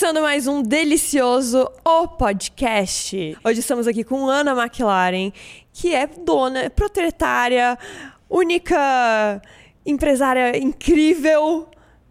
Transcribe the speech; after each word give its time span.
começando 0.00 0.22
mais 0.22 0.46
um 0.46 0.62
delicioso 0.62 1.70
O 1.84 2.08
Podcast. 2.08 3.36
Hoje 3.44 3.60
estamos 3.60 3.86
aqui 3.86 4.02
com 4.02 4.30
Ana 4.30 4.52
McLaren, 4.52 5.30
que 5.74 5.94
é 5.94 6.06
dona, 6.06 6.70
proprietária, 6.70 7.78
única 8.26 9.42
empresária 9.84 10.56
incrível 10.56 11.68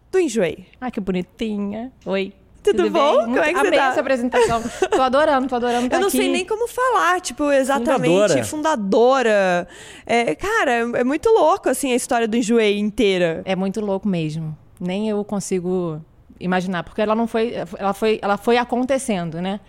do 0.08 0.20
Enjoei. 0.20 0.68
Ai, 0.80 0.92
que 0.92 1.00
bonitinha. 1.00 1.90
Oi. 2.06 2.32
Tudo, 2.62 2.88
bom? 2.90 3.24
Bem? 3.24 3.26
Como 3.26 3.38
é 3.40 3.48
que 3.48 3.58
você 3.58 3.66
Amei 3.66 3.78
tá? 3.80 3.86
essa 3.88 4.00
apresentação. 4.00 4.62
tô 4.88 5.02
adorando, 5.02 5.48
tô 5.48 5.56
adorando 5.56 5.88
tá 5.88 5.96
Eu 5.96 6.00
não 6.00 6.08
aqui. 6.08 6.16
sei 6.18 6.28
nem 6.28 6.44
como 6.44 6.68
falar, 6.68 7.20
tipo, 7.20 7.50
exatamente, 7.50 8.04
fundadora. 8.04 8.44
Fundadora. 8.44 9.68
É, 10.06 10.36
cara, 10.36 10.72
é 10.96 11.02
muito 11.02 11.28
louco, 11.28 11.68
assim, 11.68 11.90
a 11.90 11.96
história 11.96 12.28
do 12.28 12.36
Enjoei 12.36 12.78
inteira. 12.78 13.42
É 13.44 13.56
muito 13.56 13.80
louco 13.80 14.06
mesmo. 14.06 14.56
Nem 14.78 15.08
eu 15.08 15.24
consigo 15.24 16.00
imaginar, 16.40 16.82
porque 16.82 17.00
ela 17.00 17.14
não 17.14 17.26
foi, 17.26 17.54
ela 17.78 17.92
foi, 17.92 18.18
ela 18.22 18.36
foi 18.36 18.56
acontecendo, 18.56 19.40
né? 19.40 19.60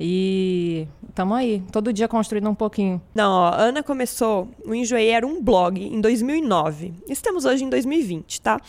E 0.00 0.86
estamos 1.08 1.36
aí, 1.36 1.60
todo 1.72 1.92
dia 1.92 2.06
construindo 2.06 2.48
um 2.48 2.54
pouquinho. 2.54 3.02
Não, 3.12 3.32
ó, 3.32 3.52
Ana 3.52 3.82
começou, 3.82 4.48
o 4.64 4.72
Enjoei 4.72 5.08
era 5.08 5.26
um 5.26 5.42
blog 5.42 5.82
em 5.82 6.00
2009. 6.00 6.94
Estamos 7.08 7.44
hoje 7.44 7.64
em 7.64 7.68
2020, 7.68 8.40
tá? 8.40 8.60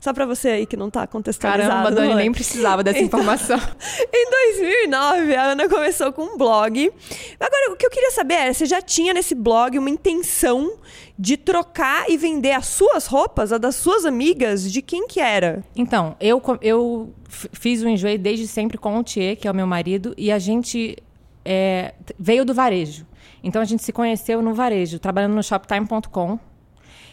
Só 0.00 0.14
pra 0.14 0.24
você 0.24 0.48
aí 0.48 0.66
que 0.66 0.78
não 0.78 0.88
tá 0.88 1.06
contextualizado. 1.06 1.70
Caramba, 1.70 1.90
Dani, 1.90 2.12
é? 2.12 2.16
nem 2.16 2.32
precisava 2.32 2.82
dessa 2.82 3.00
Então, 3.00 3.20
informação. 3.20 3.58
Em 4.10 4.30
2009, 4.54 5.36
a 5.36 5.42
Ana 5.52 5.68
começou 5.68 6.10
com 6.10 6.22
um 6.22 6.38
blog. 6.38 6.90
Agora, 7.38 7.72
o 7.72 7.76
que 7.76 7.84
eu 7.84 7.90
queria 7.90 8.10
saber 8.10 8.34
era, 8.34 8.54
você 8.54 8.64
já 8.64 8.80
tinha 8.80 9.12
nesse 9.12 9.34
blog 9.34 9.78
uma 9.78 9.90
intenção 9.90 10.72
de 11.18 11.36
trocar 11.36 12.08
e 12.08 12.16
vender 12.16 12.52
as 12.52 12.66
suas 12.66 13.06
roupas, 13.06 13.52
a 13.52 13.58
das 13.58 13.74
suas 13.74 14.04
amigas, 14.04 14.70
de 14.70 14.80
quem 14.80 15.08
que 15.08 15.18
era? 15.18 15.64
Então, 15.74 16.14
eu, 16.20 16.40
eu 16.62 17.12
fiz 17.28 17.82
o 17.82 17.88
enjoei 17.88 18.16
desde 18.16 18.46
sempre 18.46 18.78
com 18.78 18.96
o 18.96 19.02
Thier, 19.02 19.36
que 19.36 19.48
é 19.48 19.50
o 19.50 19.54
meu 19.54 19.66
marido, 19.66 20.14
e 20.16 20.30
a 20.30 20.38
gente 20.38 20.96
é, 21.44 21.94
veio 22.18 22.44
do 22.44 22.54
varejo. 22.54 23.04
Então 23.42 23.60
a 23.60 23.64
gente 23.64 23.82
se 23.82 23.92
conheceu 23.92 24.40
no 24.42 24.54
varejo, 24.54 24.98
trabalhando 24.98 25.34
no 25.34 25.42
shoptime.com. 25.42 26.38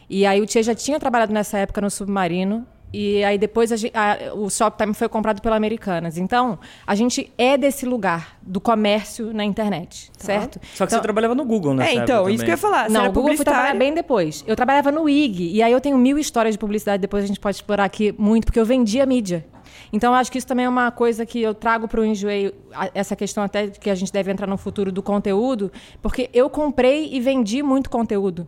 E 0.09 0.25
aí 0.25 0.39
o 0.41 0.45
Thier 0.45 0.63
já 0.63 0.75
tinha 0.75 0.99
trabalhado 0.99 1.33
nessa 1.33 1.57
época 1.57 1.81
no 1.81 1.89
Submarino. 1.89 2.67
E 2.93 3.23
aí 3.25 3.37
depois 3.37 3.71
a 3.71 3.75
a- 3.93 4.33
o 4.33 4.49
Shoptime 4.49 4.93
foi 4.93 5.09
comprado 5.09 5.41
pela 5.41 5.55
Americanas. 5.55 6.17
Então, 6.17 6.57
a 6.87 6.95
gente 6.95 7.31
é 7.37 7.57
desse 7.57 7.85
lugar, 7.85 8.37
do 8.41 8.61
comércio 8.61 9.33
na 9.33 9.43
internet, 9.43 10.09
certo? 10.17 10.59
Só 10.73 10.85
que 10.85 10.89
Então- 10.91 10.99
você 10.99 11.01
trabalhava 11.01 11.35
no 11.35 11.43
Google, 11.43 11.73
né? 11.73 11.89
é, 11.89 11.93
então, 11.95 12.29
isso 12.29 12.43
que 12.43 12.49
eu 12.51 12.53
ia 12.53 12.57
falar. 12.57 12.83
Você 12.87 12.93
não, 12.93 13.01
era 13.01 13.09
o 13.09 13.13
Google 13.13 13.31
eu 13.31 13.35
fui 13.37 13.45
trabalhar 13.45 13.75
bem 13.75 13.93
depois. 13.93 14.43
Eu 14.47 14.55
trabalhava 14.55 14.91
no 14.91 15.09
IG, 15.09 15.51
e 15.55 15.61
aí 15.61 15.71
eu 15.71 15.81
tenho 15.81 15.97
mil 15.97 16.17
histórias 16.17 16.55
de 16.55 16.59
publicidade, 16.59 17.01
depois 17.01 17.23
a 17.23 17.27
gente 17.27 17.39
pode 17.39 17.57
explorar 17.57 17.83
aqui 17.83 18.13
muito, 18.17 18.45
porque 18.45 18.59
eu 18.59 18.65
vendia 18.65 19.05
mídia. 19.05 19.45
Então, 19.91 20.13
eu 20.13 20.17
acho 20.17 20.31
que 20.31 20.37
isso 20.37 20.47
também 20.47 20.65
é 20.65 20.69
uma 20.69 20.91
coisa 20.91 21.25
que 21.25 21.41
eu 21.41 21.53
trago 21.53 21.87
para 21.87 22.01
o 22.01 22.05
Enjoei, 22.05 22.53
essa 22.93 23.15
questão 23.15 23.43
até 23.43 23.67
que 23.67 23.89
a 23.89 23.95
gente 23.95 24.11
deve 24.11 24.31
entrar 24.31 24.47
no 24.47 24.57
futuro 24.57 24.91
do 24.91 25.01
conteúdo, 25.03 25.71
porque 26.01 26.29
eu 26.33 26.49
comprei 26.49 27.09
e 27.11 27.19
vendi 27.19 27.61
muito 27.63 27.89
conteúdo, 27.89 28.47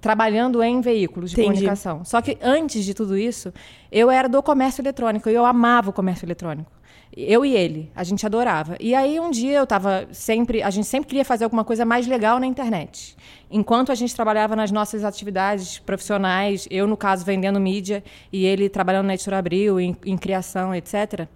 trabalhando 0.00 0.62
em 0.62 0.80
veículos 0.80 1.30
de 1.30 1.36
Entendi. 1.36 1.48
comunicação. 1.48 2.04
Só 2.04 2.20
que 2.20 2.38
antes 2.42 2.84
de 2.84 2.94
tudo 2.94 3.16
isso, 3.16 3.52
eu 3.90 4.10
era 4.10 4.28
do 4.28 4.42
comércio 4.42 4.80
eletrônico, 4.82 5.28
e 5.28 5.34
eu 5.34 5.44
amava 5.44 5.90
o 5.90 5.92
comércio 5.92 6.24
eletrônico. 6.24 6.77
Eu 7.20 7.44
e 7.44 7.56
ele, 7.56 7.90
a 7.96 8.04
gente 8.04 8.24
adorava. 8.24 8.76
E 8.78 8.94
aí 8.94 9.18
um 9.18 9.28
dia 9.28 9.58
eu 9.58 9.66
tava 9.66 10.06
sempre, 10.12 10.62
a 10.62 10.70
gente 10.70 10.86
sempre 10.86 11.08
queria 11.08 11.24
fazer 11.24 11.42
alguma 11.42 11.64
coisa 11.64 11.84
mais 11.84 12.06
legal 12.06 12.38
na 12.38 12.46
internet. 12.46 13.16
Enquanto 13.50 13.90
a 13.90 13.94
gente 13.96 14.14
trabalhava 14.14 14.54
nas 14.54 14.70
nossas 14.70 15.02
atividades 15.02 15.80
profissionais, 15.80 16.68
eu 16.70 16.86
no 16.86 16.96
caso 16.96 17.24
vendendo 17.24 17.58
mídia 17.58 18.04
e 18.32 18.46
ele 18.46 18.68
trabalhando 18.68 19.06
na 19.06 19.14
Editora 19.14 19.38
Abril, 19.38 19.80
em, 19.80 19.96
em 20.06 20.16
criação, 20.16 20.72
etc. 20.72 21.26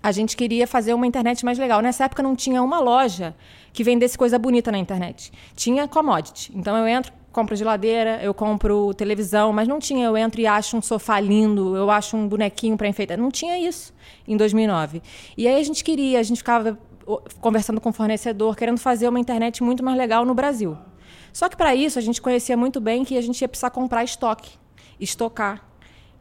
A 0.00 0.12
gente 0.12 0.36
queria 0.36 0.64
fazer 0.64 0.94
uma 0.94 1.08
internet 1.08 1.44
mais 1.44 1.58
legal. 1.58 1.82
Nessa 1.82 2.04
época 2.04 2.22
não 2.22 2.36
tinha 2.36 2.62
uma 2.62 2.78
loja 2.78 3.34
que 3.72 3.82
vendesse 3.82 4.16
coisa 4.16 4.38
bonita 4.38 4.70
na 4.70 4.78
internet. 4.78 5.32
Tinha 5.56 5.88
commodity. 5.88 6.52
Então 6.54 6.76
eu 6.76 6.86
entro, 6.86 7.12
compro 7.32 7.54
geladeira, 7.54 8.20
eu 8.22 8.34
compro 8.34 8.92
televisão, 8.94 9.52
mas 9.52 9.68
não 9.68 9.78
tinha 9.78 10.06
eu 10.06 10.16
entro 10.16 10.40
e 10.40 10.46
acho 10.46 10.76
um 10.76 10.82
sofá 10.82 11.20
lindo, 11.20 11.76
eu 11.76 11.90
acho 11.90 12.16
um 12.16 12.28
bonequinho 12.28 12.76
para 12.76 12.88
enfeitar. 12.88 13.16
Não 13.18 13.30
tinha 13.30 13.58
isso 13.58 13.94
em 14.26 14.36
2009. 14.36 15.02
E 15.36 15.46
aí 15.46 15.60
a 15.60 15.64
gente 15.64 15.84
queria, 15.84 16.18
a 16.18 16.22
gente 16.22 16.38
ficava 16.38 16.78
conversando 17.40 17.80
com 17.80 17.90
o 17.90 17.92
fornecedor, 17.92 18.56
querendo 18.56 18.78
fazer 18.78 19.08
uma 19.08 19.18
internet 19.18 19.62
muito 19.62 19.84
mais 19.84 19.96
legal 19.96 20.24
no 20.24 20.34
Brasil. 20.34 20.76
Só 21.32 21.48
que 21.48 21.56
para 21.56 21.74
isso 21.74 21.98
a 21.98 22.02
gente 22.02 22.20
conhecia 22.20 22.56
muito 22.56 22.80
bem 22.80 23.04
que 23.04 23.16
a 23.16 23.20
gente 23.22 23.40
ia 23.40 23.48
precisar 23.48 23.70
comprar 23.70 24.04
estoque, 24.04 24.50
estocar. 24.98 25.69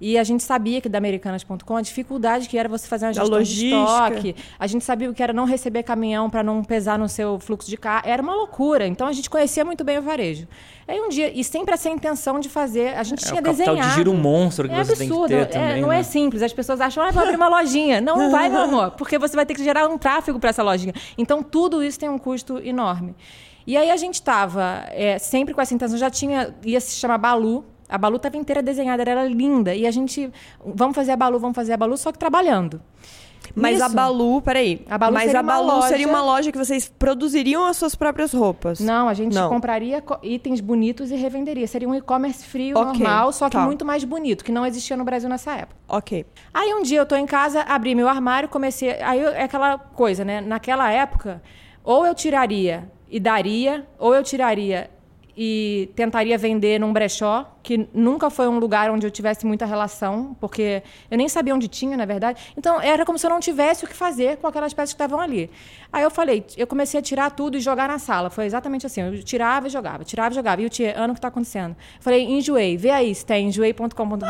E 0.02 0.18
a 0.18 0.24
gente 0.24 0.44
sabia 0.44 0.80
que 0.80 0.88
da 0.88 0.98
Americanas.com 0.98 1.76
a 1.76 1.82
dificuldade 1.82 2.48
que 2.48 2.58
era 2.58 2.70
você 2.70 2.88
fazer 2.88 3.08
uma 3.08 3.14
gestão 3.14 3.44
de 3.44 3.66
estoque. 3.68 4.36
A 4.58 4.66
gente 4.66 4.86
sabia 4.86 5.10
o 5.10 5.14
que 5.14 5.22
era 5.22 5.34
não 5.34 5.44
receber 5.46 5.84
caminhão 5.84 6.30
para 6.30 6.42
não 6.42 6.64
pesar 6.64 6.98
no 6.98 7.10
seu 7.10 7.38
fluxo 7.40 7.70
de 7.70 7.76
carro. 7.76 8.04
Era 8.08 8.22
uma 8.22 8.34
loucura. 8.34 8.88
Então 8.88 9.08
a 9.08 9.12
gente 9.12 9.30
conhecia 9.30 9.66
muito 9.66 9.84
bem 9.84 9.98
o 9.98 10.02
varejo. 10.02 10.48
Aí 10.88 11.00
um 11.02 11.10
dia, 11.10 11.32
e 11.38 11.44
sempre 11.44 11.74
essa 11.74 11.90
intenção 11.90 12.40
de 12.40 12.48
fazer, 12.48 12.96
a 12.98 13.04
gente 13.04 13.24
É, 13.24 13.28
tinha 13.28 13.42
o 13.42 13.44
capital 13.44 13.76
de 13.76 13.82
desenhado. 13.82 13.96
giro 13.96 14.14
monstro 14.14 14.68
que 14.70 14.74
é 14.74 14.84
você 14.84 14.96
tem 14.96 15.08
que 15.08 15.14
absurdo. 15.14 15.28
ter 15.30 15.42
é, 15.42 15.46
também, 15.46 15.82
não 15.82 15.90
né? 15.90 16.00
é 16.00 16.04
simples. 16.04 16.42
As 16.42 16.54
pessoas 16.54 16.80
acham, 16.80 17.04
ah, 17.04 17.12
vou 17.12 17.22
abrir 17.22 17.36
uma 17.36 17.50
lojinha. 17.50 18.00
Não, 18.00 18.16
não 18.18 18.32
vai, 18.32 18.48
meu 18.50 18.62
amor, 18.62 18.92
porque 18.92 19.18
você 19.20 19.36
vai 19.36 19.46
ter 19.46 19.54
que 19.54 19.64
gerar 19.64 19.88
um 19.88 19.98
tráfego 19.98 20.40
para 20.40 20.50
essa 20.52 20.64
lojinha. 20.64 20.94
Então 21.18 21.44
tudo 21.44 21.84
isso 21.84 22.00
tem 22.00 22.08
um 22.10 22.18
custo 22.18 22.58
enorme. 22.60 23.16
E 23.68 23.76
aí 23.78 23.92
a 23.92 23.98
gente 23.98 24.16
estava 24.16 24.86
sempre 25.20 25.54
com 25.54 25.62
essa 25.62 25.74
intenção, 25.76 25.98
já 25.98 26.10
tinha, 26.10 26.56
ia 26.64 26.80
se 26.80 26.96
chamar 26.96 27.18
Balu. 27.18 27.66
A 27.90 27.98
Balu 27.98 28.18
estava 28.18 28.38
inteira 28.38 28.62
desenhada, 28.62 29.02
era 29.02 29.26
linda. 29.26 29.74
E 29.74 29.88
a 29.88 29.92
gente, 29.92 30.32
vamos 30.64 30.96
fazer 30.96 31.12
a 31.12 31.16
Balu, 31.18 31.40
vamos 31.40 31.56
fazer 31.56 31.74
a 31.74 31.78
Balu, 31.78 31.98
só 31.98 32.12
que 32.12 32.20
trabalhando. 32.20 32.80
Mas 33.56 33.82
a 33.82 33.86
Nisso- 33.86 33.96
Balu, 33.96 34.42
peraí. 34.44 34.86
A 34.88 34.98
Balu 34.98 35.14
mas 35.14 35.24
seria 35.24 35.40
a 35.40 35.44
uma 35.44 35.54
Balu 35.54 35.82
seria 35.84 36.06
loja- 36.06 36.10
uma 36.20 36.22
loja 36.22 36.52
que 36.52 36.58
vocês 36.58 36.88
produziriam 37.00 37.66
as 37.66 37.78
suas 37.78 37.96
próprias 37.96 38.32
roupas. 38.32 38.80
Não, 38.80 39.08
a 39.10 39.14
gente 39.14 39.34
Não. 39.34 39.50
compraria 39.50 40.02
co- 40.02 40.20
itens 40.22 40.60
bonitos 40.62 41.10
e 41.10 41.16
revenderia. 41.16 41.66
Seria 41.66 41.90
um 41.90 41.96
e-commerce 41.96 42.46
frio, 42.46 42.78
Ok, 42.78 43.00
normal, 43.00 43.32
só 43.32 43.50
que 43.50 43.56
tá. 43.58 43.66
muito 43.66 43.84
mais 43.86 44.04
bonito, 44.04 44.44
que 44.44 44.52
não 44.52 44.66
existia 44.66 44.96
no 44.96 45.04
Brasil 45.04 45.28
nessa 45.30 45.54
época. 45.54 45.76
Ok. 45.88 46.26
Aí 46.54 46.74
um 46.76 46.84
dia 46.84 47.00
eu 47.00 47.06
tô 47.08 47.16
em 47.16 47.26
casa, 47.26 47.62
abri 47.62 47.96
meu 47.96 48.08
armário, 48.08 48.48
comecei. 48.50 49.02
Aí 49.02 49.20
é 49.20 49.44
aquela 49.44 49.78
coisa, 49.80 50.24
né? 50.24 50.42
Naquela 50.42 50.92
época, 50.92 51.42
ou 51.84 52.06
eu 52.06 52.14
tiraria 52.14 52.92
e 53.10 53.20
daria, 53.20 53.88
ou 53.98 54.14
eu 54.14 54.22
tiraria 54.22 54.92
e 55.42 55.90
tentaria 55.96 56.38
vender 56.38 56.82
num 56.82 56.92
brechó, 56.92 57.50
que 57.64 57.88
nunca 57.94 58.30
foi 58.30 58.46
um 58.50 58.60
lugar 58.60 58.92
onde 58.92 59.08
eu 59.08 59.12
tivesse 59.12 59.46
muita 59.46 59.66
relação, 59.66 60.36
porque 60.38 60.84
eu 61.10 61.18
nem 61.18 61.30
sabia 61.30 61.56
onde 61.56 61.70
tinha, 61.70 61.96
na 61.96 62.04
verdade. 62.04 62.42
Então 62.58 62.82
era 62.82 63.06
como 63.06 63.18
se 63.18 63.26
eu 63.26 63.30
não 63.30 63.40
tivesse 63.40 63.86
o 63.86 63.88
que 63.88 63.96
fazer 63.96 64.36
com 64.36 64.48
aquelas 64.48 64.74
peças 64.74 64.92
que 64.92 64.96
estavam 64.96 65.18
ali. 65.18 65.50
Aí 65.94 66.04
eu 66.04 66.12
falei, 66.12 66.44
eu 66.58 66.68
comecei 66.68 67.00
a 67.00 67.02
tirar 67.02 67.32
tudo 67.32 67.56
e 67.56 67.62
jogar 67.62 67.88
na 67.88 67.98
sala. 67.98 68.30
Foi 68.30 68.46
exatamente 68.46 68.86
assim. 68.86 69.00
Eu 69.00 69.24
tirava 69.24 69.68
e 69.68 69.70
jogava, 69.70 70.04
tirava 70.04 70.34
e 70.34 70.36
jogava. 70.36 70.62
E 70.62 70.66
o 70.66 70.70
tia, 70.70 70.94
Ana, 70.98 71.14
o 71.14 71.14
que 71.14 71.20
está 71.20 71.30
acontecendo? 71.30 71.72
Eu 71.72 72.02
falei, 72.02 72.26
enjoei, 72.26 72.76
vê 72.76 72.90
aí 72.90 73.16
se 73.16 73.26
tem 73.26 73.48
enjoei.com.br. 73.48 74.26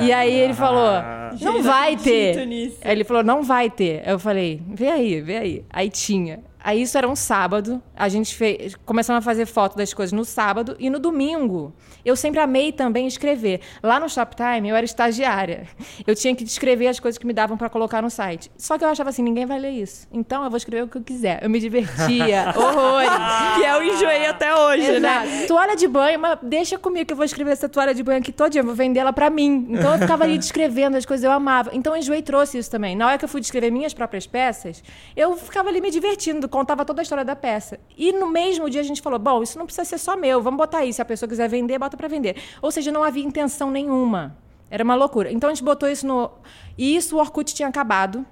E 0.00 0.12
aí 0.12 0.34
ele 0.34 0.54
falou, 0.54 1.02
não 1.40 1.64
vai 1.64 1.96
ter. 1.96 2.38
Aí 2.38 2.92
ele 2.92 3.02
falou, 3.02 3.24
não 3.24 3.42
vai 3.42 3.68
ter. 3.68 4.06
Eu 4.06 4.20
falei, 4.20 4.62
vê 4.68 4.88
aí, 4.88 5.20
vê 5.20 5.36
aí. 5.36 5.64
Aí 5.68 5.90
tinha. 5.90 6.46
Aí 6.62 6.82
isso 6.82 6.98
era 6.98 7.08
um 7.08 7.16
sábado, 7.16 7.80
a 7.96 8.08
gente 8.08 8.34
fez, 8.34 8.74
começamos 8.84 9.18
a 9.18 9.22
fazer 9.22 9.46
foto 9.46 9.76
das 9.76 9.94
coisas 9.94 10.12
no 10.12 10.24
sábado 10.24 10.76
e 10.78 10.90
no 10.90 10.98
domingo. 10.98 11.72
Eu 12.04 12.16
sempre 12.16 12.40
amei 12.40 12.72
também 12.72 13.06
escrever. 13.06 13.60
Lá 13.82 14.00
no 14.00 14.08
Shoptime 14.08 14.68
eu 14.68 14.76
era 14.76 14.84
estagiária. 14.84 15.66
Eu 16.06 16.14
tinha 16.14 16.34
que 16.34 16.42
descrever 16.44 16.88
as 16.88 16.98
coisas 16.98 17.18
que 17.18 17.26
me 17.26 17.32
davam 17.32 17.56
para 17.56 17.68
colocar 17.68 18.02
no 18.02 18.10
site. 18.10 18.50
Só 18.56 18.76
que 18.76 18.84
eu 18.84 18.88
achava 18.88 19.10
assim, 19.10 19.22
ninguém 19.22 19.46
vai 19.46 19.58
ler 19.58 19.70
isso. 19.70 20.06
Então 20.12 20.42
eu 20.44 20.50
vou 20.50 20.56
escrever 20.56 20.84
o 20.84 20.88
que 20.88 20.98
eu 20.98 21.02
quiser. 21.02 21.40
Eu 21.42 21.50
me 21.50 21.60
divertia, 21.60 22.52
horrores. 22.56 23.10
que 23.56 23.64
é 23.64 23.78
o 23.78 23.82
Enjoei 23.82 24.26
até 24.26 24.54
hoje, 24.54 25.00
né? 25.00 25.26
Exato. 25.26 25.48
Toalha 25.48 25.76
de 25.76 25.86
banho, 25.86 26.18
mas 26.18 26.38
deixa 26.42 26.78
comigo 26.78 27.06
que 27.06 27.12
eu 27.12 27.16
vou 27.16 27.24
escrever 27.24 27.52
essa 27.52 27.68
toalha 27.68 27.94
de 27.94 28.02
banho 28.02 28.18
aqui 28.18 28.32
todo 28.32 28.50
dia, 28.50 28.60
eu 28.60 28.66
vou 28.66 28.74
vender 28.74 29.00
ela 29.00 29.12
pra 29.12 29.30
mim. 29.30 29.68
Então 29.70 29.92
eu 29.92 29.98
ficava 29.98 30.24
ali 30.24 30.36
descrevendo 30.38 30.96
as 30.96 31.06
coisas, 31.06 31.24
eu 31.24 31.30
amava. 31.30 31.70
Então 31.72 31.92
o 31.92 31.96
Enjoei 31.96 32.22
trouxe 32.22 32.58
isso 32.58 32.70
também. 32.70 32.96
Na 32.96 33.06
hora 33.06 33.18
que 33.18 33.24
eu 33.24 33.28
fui 33.28 33.40
descrever 33.40 33.70
minhas 33.70 33.94
próprias 33.94 34.26
peças, 34.26 34.82
eu 35.16 35.36
ficava 35.36 35.68
ali 35.68 35.80
me 35.80 35.90
divertindo, 35.90 36.47
contava 36.48 36.84
toda 36.84 37.00
a 37.00 37.04
história 37.04 37.24
da 37.24 37.36
peça. 37.36 37.78
E 37.96 38.12
no 38.12 38.30
mesmo 38.30 38.68
dia 38.68 38.80
a 38.80 38.84
gente 38.84 39.02
falou: 39.02 39.18
bom, 39.18 39.42
isso 39.42 39.58
não 39.58 39.66
precisa 39.66 39.84
ser 39.84 39.98
só 39.98 40.16
meu, 40.16 40.42
vamos 40.42 40.58
botar 40.58 40.78
aí. 40.78 40.92
Se 40.92 41.02
a 41.02 41.04
pessoa 41.04 41.28
quiser 41.28 41.48
vender, 41.48 41.78
bota 41.78 41.96
pra 41.96 42.08
vender. 42.08 42.36
Ou 42.62 42.70
seja, 42.70 42.90
não 42.90 43.02
havia 43.02 43.24
intenção 43.24 43.70
nenhuma. 43.70 44.36
Era 44.70 44.84
uma 44.84 44.94
loucura. 44.94 45.32
Então 45.32 45.48
a 45.50 45.54
gente 45.54 45.64
botou 45.64 45.88
isso 45.88 46.06
no. 46.06 46.30
E 46.76 46.96
isso 46.96 47.16
o 47.16 47.18
Orkut 47.18 47.54
tinha 47.54 47.68
acabado. 47.68 48.24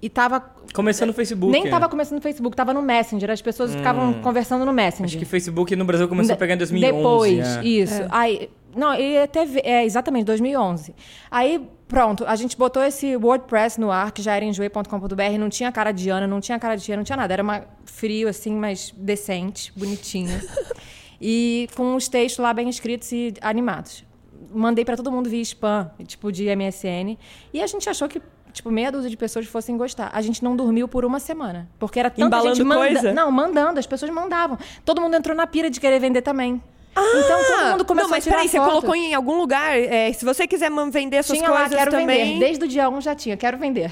E 0.00 0.08
tava. 0.08 0.40
Começou 0.74 1.06
no 1.06 1.12
Facebook. 1.12 1.52
Nem 1.52 1.70
tava 1.70 1.88
começando 1.88 2.16
no 2.16 2.22
Facebook, 2.22 2.56
tava 2.56 2.74
no 2.74 2.82
Messenger. 2.82 3.30
As 3.30 3.40
pessoas 3.40 3.74
ficavam 3.74 4.14
conversando 4.14 4.64
no 4.64 4.72
Messenger. 4.72 5.06
Acho 5.06 5.18
que 5.18 5.24
Facebook 5.24 5.76
no 5.76 5.84
Brasil 5.84 6.08
começou 6.08 6.34
a 6.34 6.36
pegar 6.36 6.54
em 6.54 6.58
2011. 6.58 6.96
Depois, 6.96 7.46
é. 7.58 7.64
isso. 7.64 8.02
Aí, 8.10 8.50
não, 8.74 8.94
ele 8.94 9.18
até 9.18 9.46
é 9.62 9.84
exatamente 9.84 10.24
2011. 10.24 10.94
Aí, 11.30 11.68
pronto, 11.92 12.24
a 12.26 12.34
gente 12.36 12.56
botou 12.56 12.82
esse 12.82 13.14
WordPress 13.18 13.78
no 13.78 13.90
ar, 13.90 14.12
que 14.12 14.22
já 14.22 14.34
era 14.34 14.42
enjoei.com.br, 14.46 15.38
não 15.38 15.50
tinha 15.50 15.70
cara 15.70 15.92
de 15.92 16.08
Ana, 16.08 16.26
não 16.26 16.40
tinha 16.40 16.58
cara 16.58 16.74
de 16.74 16.82
Tia, 16.82 16.96
não 16.96 17.04
tinha 17.04 17.16
nada, 17.18 17.34
era 17.34 17.42
uma 17.42 17.64
frio 17.84 18.28
assim, 18.28 18.54
mas 18.54 18.94
decente, 18.96 19.70
bonitinho. 19.76 20.40
e 21.20 21.68
com 21.76 21.94
os 21.94 22.08
textos 22.08 22.42
lá 22.42 22.54
bem 22.54 22.70
escritos 22.70 23.12
e 23.12 23.34
animados. 23.42 24.04
Mandei 24.50 24.86
para 24.86 24.96
todo 24.96 25.12
mundo 25.12 25.28
via 25.28 25.42
spam, 25.42 25.90
tipo 26.06 26.32
de 26.32 26.44
MSN, 26.56 27.18
e 27.52 27.60
a 27.60 27.66
gente 27.66 27.86
achou 27.90 28.08
que 28.08 28.22
tipo, 28.52 28.70
meia 28.70 28.90
dúzia 28.90 29.10
de 29.10 29.16
pessoas 29.16 29.46
fossem 29.46 29.76
gostar. 29.76 30.10
A 30.14 30.22
gente 30.22 30.42
não 30.42 30.56
dormiu 30.56 30.88
por 30.88 31.04
uma 31.04 31.20
semana. 31.20 31.68
Porque 31.78 31.98
era 31.98 32.10
tanta 32.10 32.26
Embalando 32.26 32.54
gente 32.56 32.66
manda... 32.66 32.86
coisa? 32.86 33.12
Não, 33.12 33.30
mandando, 33.30 33.78
as 33.78 33.86
pessoas 33.86 34.10
mandavam. 34.10 34.58
Todo 34.84 35.00
mundo 35.00 35.14
entrou 35.14 35.36
na 35.36 35.46
pira 35.46 35.70
de 35.70 35.80
querer 35.80 35.98
vender 35.98 36.22
também. 36.22 36.62
Então 36.96 37.56
todo 37.56 37.70
mundo 37.72 37.84
começou 37.84 38.06
Ah! 38.06 38.08
não, 38.08 38.08
mas 38.10 38.18
a 38.18 38.20
tirar 38.22 38.36
peraí, 38.36 38.48
você 38.48 38.58
foto. 38.58 38.68
colocou 38.68 38.94
em 38.94 39.14
algum 39.14 39.36
lugar? 39.38 39.78
é, 39.78 40.12
se 40.12 40.24
você 40.24 40.46
quiser 40.46 40.70
vender 40.90 41.22
suas 41.22 41.38
Tinha 41.38 41.50
lá, 41.50 41.60
coisas 41.60 41.78
quero 41.78 41.90
também. 41.90 42.34
vender. 42.34 42.38
Desde 42.44 42.64
o 42.64 42.68
dia 42.68 42.88
1 42.90 43.00
já 43.00 43.14
tinha, 43.14 43.36
quero 43.36 43.56
vender. 43.58 43.90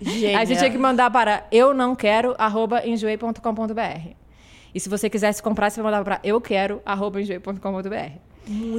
Gênia. 0.00 0.38
Aí 0.38 0.46
você 0.46 0.56
tinha 0.56 0.70
que 0.70 0.78
mandar 0.78 1.10
para 1.10 1.46
eu 1.52 1.72
não 1.72 1.94
quero, 1.94 2.34
arroba 2.38 2.84
enjoei.com.br. 2.86 4.08
E 4.74 4.80
se 4.80 4.88
você 4.88 5.08
quisesse 5.08 5.42
comprar, 5.42 5.70
você 5.70 5.80
mandava 5.82 6.04
para 6.04 6.20
eu 6.24 6.40
quero, 6.40 6.82
arroba 6.84 7.20
enjoei.com.br. 7.20 8.18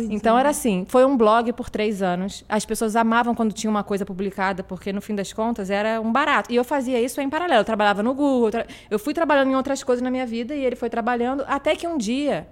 Então 0.10 0.38
era 0.38 0.50
assim, 0.50 0.86
foi 0.90 1.06
um 1.06 1.16
blog 1.16 1.54
por 1.54 1.70
três 1.70 2.02
anos. 2.02 2.44
As 2.50 2.66
pessoas 2.66 2.96
amavam 2.98 3.34
quando 3.34 3.54
tinha 3.54 3.70
uma 3.72 3.84
coisa 3.84 4.06
publicada, 4.06 4.62
porque 4.64 4.92
no 4.92 5.02
fim 5.02 5.16
das 5.16 5.32
contas 5.32 5.70
era 5.70 6.02
um 6.02 6.12
barato. 6.12 6.52
E 6.52 6.56
eu 6.58 6.66
fazia 6.66 7.00
isso 7.00 7.22
em 7.22 7.30
paralelo. 7.30 7.62
Eu 7.62 7.66
trabalhava 7.66 8.04
no 8.04 8.14
Google, 8.14 8.48
eu 8.48 8.52
tra- 8.52 8.68
eu 8.92 9.00
fui 9.00 9.14
trabalhando 9.14 9.52
em 9.52 9.56
outras 9.56 9.82
coisas 9.82 10.02
na 10.04 10.12
minha 10.12 10.26
vida 10.26 10.54
e 10.54 10.66
ele 10.66 10.76
foi 10.76 10.90
trabalhando 10.90 11.46
até 11.48 11.76
que 11.78 11.88
um 11.88 11.98
dia 11.98 12.46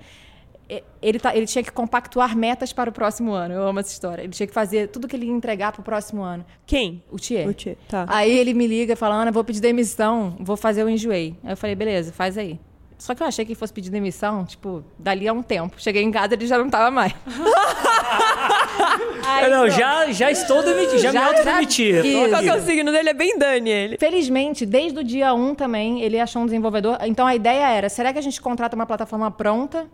ele, 1.02 1.20
tá- 1.20 1.36
ele 1.36 1.46
tinha 1.46 1.64
que 1.64 1.72
compactuar 1.72 2.36
metas 2.38 2.72
para 2.72 2.90
o 2.90 2.94
próximo 2.94 3.32
ano. 3.34 3.54
Eu 3.54 3.68
amo 3.68 3.80
essa 3.80 3.92
história. 3.92 4.22
Ele 4.24 4.32
tinha 4.32 4.48
que 4.48 4.54
fazer 4.54 4.88
tudo 4.90 5.08
que 5.08 5.16
ele 5.16 5.26
ia 5.26 5.32
entregar 5.32 5.72
para 5.72 5.82
o 5.82 5.84
próximo 5.84 6.22
ano. 6.22 6.46
Quem? 6.66 7.04
O 7.12 7.18
Thier. 7.18 7.48
O 7.48 7.54
Thier, 7.54 7.76
tá. 7.90 8.06
Aí 8.08 8.32
ele 8.38 8.54
me 8.54 8.68
liga 8.68 8.96
falando, 8.96 9.22
Ana, 9.24 9.32
vou 9.32 9.44
pedir 9.44 9.60
demissão, 9.60 10.36
vou 10.40 10.56
fazer 10.56 10.84
o 10.84 10.90
enjoei. 10.90 11.36
Aí 11.44 11.52
eu 11.54 11.58
falei, 11.58 11.76
beleza, 11.76 12.12
faz 12.14 12.38
aí. 12.38 12.60
Só 12.98 13.16
que 13.16 13.24
eu 13.24 13.28
achei 13.28 13.44
que 13.44 13.52
ele 13.54 13.60
fosse 13.60 13.74
pedir 13.74 13.90
demissão, 13.90 14.46
tipo, 14.46 14.84
dali 15.00 15.28
a 15.28 15.34
um 15.34 15.42
tempo. 15.42 15.74
Cheguei 15.82 16.04
em 16.04 16.12
casa, 16.12 16.36
ele 16.36 16.46
já 16.46 16.58
não 16.60 16.70
tava 16.70 16.92
mais. 16.92 17.14
Aí, 19.26 19.50
não, 19.50 19.62
pronto. 19.66 19.78
já, 19.80 20.12
já 20.12 20.32
estou 20.32 20.62
demitido, 20.64 20.98
já, 21.00 21.12
Já- 21.12 21.20
me 21.22 21.26
auto-demiti. 21.28 21.94
Qual 22.30 22.42
que 22.42 22.50
é 22.50 22.56
o 22.56 22.62
signo 22.62 22.92
dele? 22.92 23.10
É 23.10 23.14
bem 23.14 23.38
Dani, 23.38 23.70
ele. 23.70 23.98
Felizmente, 23.98 24.66
desde 24.66 25.00
o 25.00 25.04
dia 25.04 25.34
1 25.34 25.56
também, 25.56 26.02
ele 26.02 26.20
achou 26.20 26.42
um 26.42 26.46
desenvolvedor. 26.46 26.98
Então 27.02 27.26
a 27.26 27.36
ideia 27.36 27.70
era: 27.70 27.90
será 27.90 28.12
que 28.12 28.20
a 28.20 28.22
gente 28.22 28.42
contrata 28.42 28.76
uma 28.76 28.86
plataforma 28.86 29.30
pronta? 29.32 29.88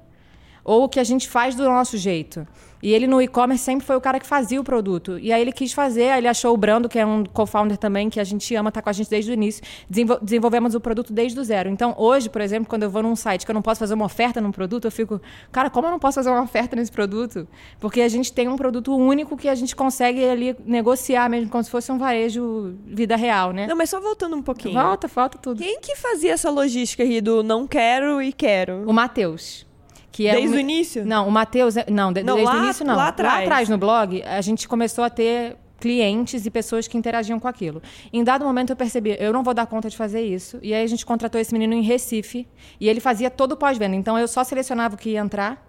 Ou 0.68 0.84
o 0.84 0.90
que 0.90 1.00
a 1.00 1.04
gente 1.04 1.28
faz 1.30 1.56
do 1.56 1.64
nosso 1.64 1.98
jeito? 1.98 2.46
E 2.84 2.94
ele 2.94 3.08
no 3.08 3.20
e-commerce 3.20 3.64
sempre 3.64 3.84
foi 3.88 3.96
o 3.96 4.02
cara 4.02 4.20
que 4.20 4.28
fazia 4.28 4.62
o 4.62 4.64
produto. 4.64 5.18
E 5.18 5.34
aí 5.34 5.42
ele 5.42 5.52
quis 5.52 5.74
fazer, 5.74 6.10
aí 6.12 6.20
ele 6.20 6.28
achou 6.28 6.54
o 6.54 6.58
Brando, 6.58 6.88
que 6.88 7.00
é 7.00 7.06
um 7.06 7.24
co-founder 7.26 7.76
também, 7.76 8.08
que 8.08 8.20
a 8.20 8.24
gente 8.24 8.54
ama, 8.54 8.72
tá 8.72 8.84
com 8.84 8.90
a 8.90 8.94
gente 8.94 9.10
desde 9.10 9.32
o 9.32 9.34
início. 9.34 9.64
Desenvol- 9.90 10.20
desenvolvemos 10.22 10.76
o 10.76 10.80
produto 10.80 11.12
desde 11.12 11.40
o 11.40 11.44
zero. 11.44 11.70
Então, 11.70 11.96
hoje, 11.98 12.30
por 12.30 12.40
exemplo, 12.40 12.70
quando 12.70 12.84
eu 12.84 12.90
vou 12.92 13.02
num 13.02 13.16
site 13.16 13.46
que 13.46 13.52
eu 13.52 13.56
não 13.56 13.64
posso 13.64 13.80
fazer 13.80 13.96
uma 13.96 14.06
oferta 14.06 14.40
num 14.40 14.52
produto, 14.52 14.86
eu 14.86 14.92
fico, 14.92 15.20
cara, 15.52 15.72
como 15.72 15.88
eu 15.88 15.92
não 15.92 15.98
posso 15.98 16.16
fazer 16.16 16.30
uma 16.30 16.44
oferta 16.44 16.76
nesse 16.76 16.92
produto? 16.92 17.48
Porque 17.80 18.00
a 18.02 18.08
gente 18.10 18.32
tem 18.32 18.48
um 18.48 18.56
produto 18.58 18.96
único 18.96 19.36
que 19.36 19.50
a 19.50 19.56
gente 19.56 19.76
consegue 19.76 20.24
ali 20.24 20.56
negociar 20.64 21.28
mesmo, 21.30 21.50
como 21.50 21.64
se 21.64 21.72
fosse 21.72 21.92
um 21.92 21.98
varejo 21.98 22.76
vida 22.86 23.16
real, 23.16 23.54
né? 23.54 23.66
Não, 23.66 23.76
mas 23.76 23.90
só 23.90 24.00
voltando 24.00 24.36
um 24.36 24.44
pouquinho. 24.44 24.76
Volta, 24.80 25.08
falta 25.08 25.38
tudo. 25.40 25.64
Quem 25.64 25.80
que 25.80 25.96
fazia 25.96 26.34
essa 26.34 26.52
logística 26.52 27.02
aí 27.02 27.22
do 27.22 27.42
não 27.42 27.66
quero 27.66 28.22
e 28.22 28.32
quero? 28.32 28.84
O 28.88 28.94
Matheus. 28.94 29.66
Que 30.18 30.26
é 30.26 30.32
Desde 30.32 30.50
um- 30.56 30.58
o 30.58 30.60
início? 30.60 31.06
Não, 31.06 31.28
o 31.28 31.32
Matheus. 31.32 31.78
é- 31.78 31.86
Não, 31.92 32.12
de- 32.12 32.24
Não, 32.24 32.34
desde 32.38 32.52
lá- 32.52 32.60
o 32.60 32.64
início 32.64 32.84
não. 32.84 32.96
lá 32.96 33.10
atrás. 33.10 33.70
no 33.70 33.78
blog, 33.78 34.24
a 34.24 34.42
gente 34.42 34.68
começou 34.68 35.04
a 35.04 35.12
ter 35.12 35.56
clientes 35.80 36.44
e 36.44 36.50
pessoas 36.50 36.88
que 36.88 36.98
interagiam 36.98 37.40
com 37.40 37.48
aquilo. 37.48 37.84
Em 38.12 38.24
dado 38.24 38.44
momento 38.44 38.72
eu 38.72 38.76
percebi, 38.76 39.16
eu 39.20 39.32
não 39.32 39.44
vou 39.44 39.54
dar 39.54 39.68
conta 39.68 39.92
de 39.92 39.96
fazer 39.96 40.22
isso. 40.22 40.58
E 40.64 40.74
aí 40.74 40.84
a 40.84 40.88
gente 40.88 41.06
contratou 41.06 41.40
esse 41.40 41.54
menino 41.54 41.76
em 41.76 41.84
Recife 41.84 42.48
e 42.80 42.90
ele 42.90 43.00
fazia 43.00 43.30
todo 43.30 43.52
o 43.52 43.56
pós-venda. 43.58 43.96
Então 43.96 44.18
eu 44.18 44.28
só 44.28 44.44
selecionava 44.44 44.96
o 44.96 44.98
que 44.98 45.12
ia 45.12 45.20
entrar, 45.20 45.64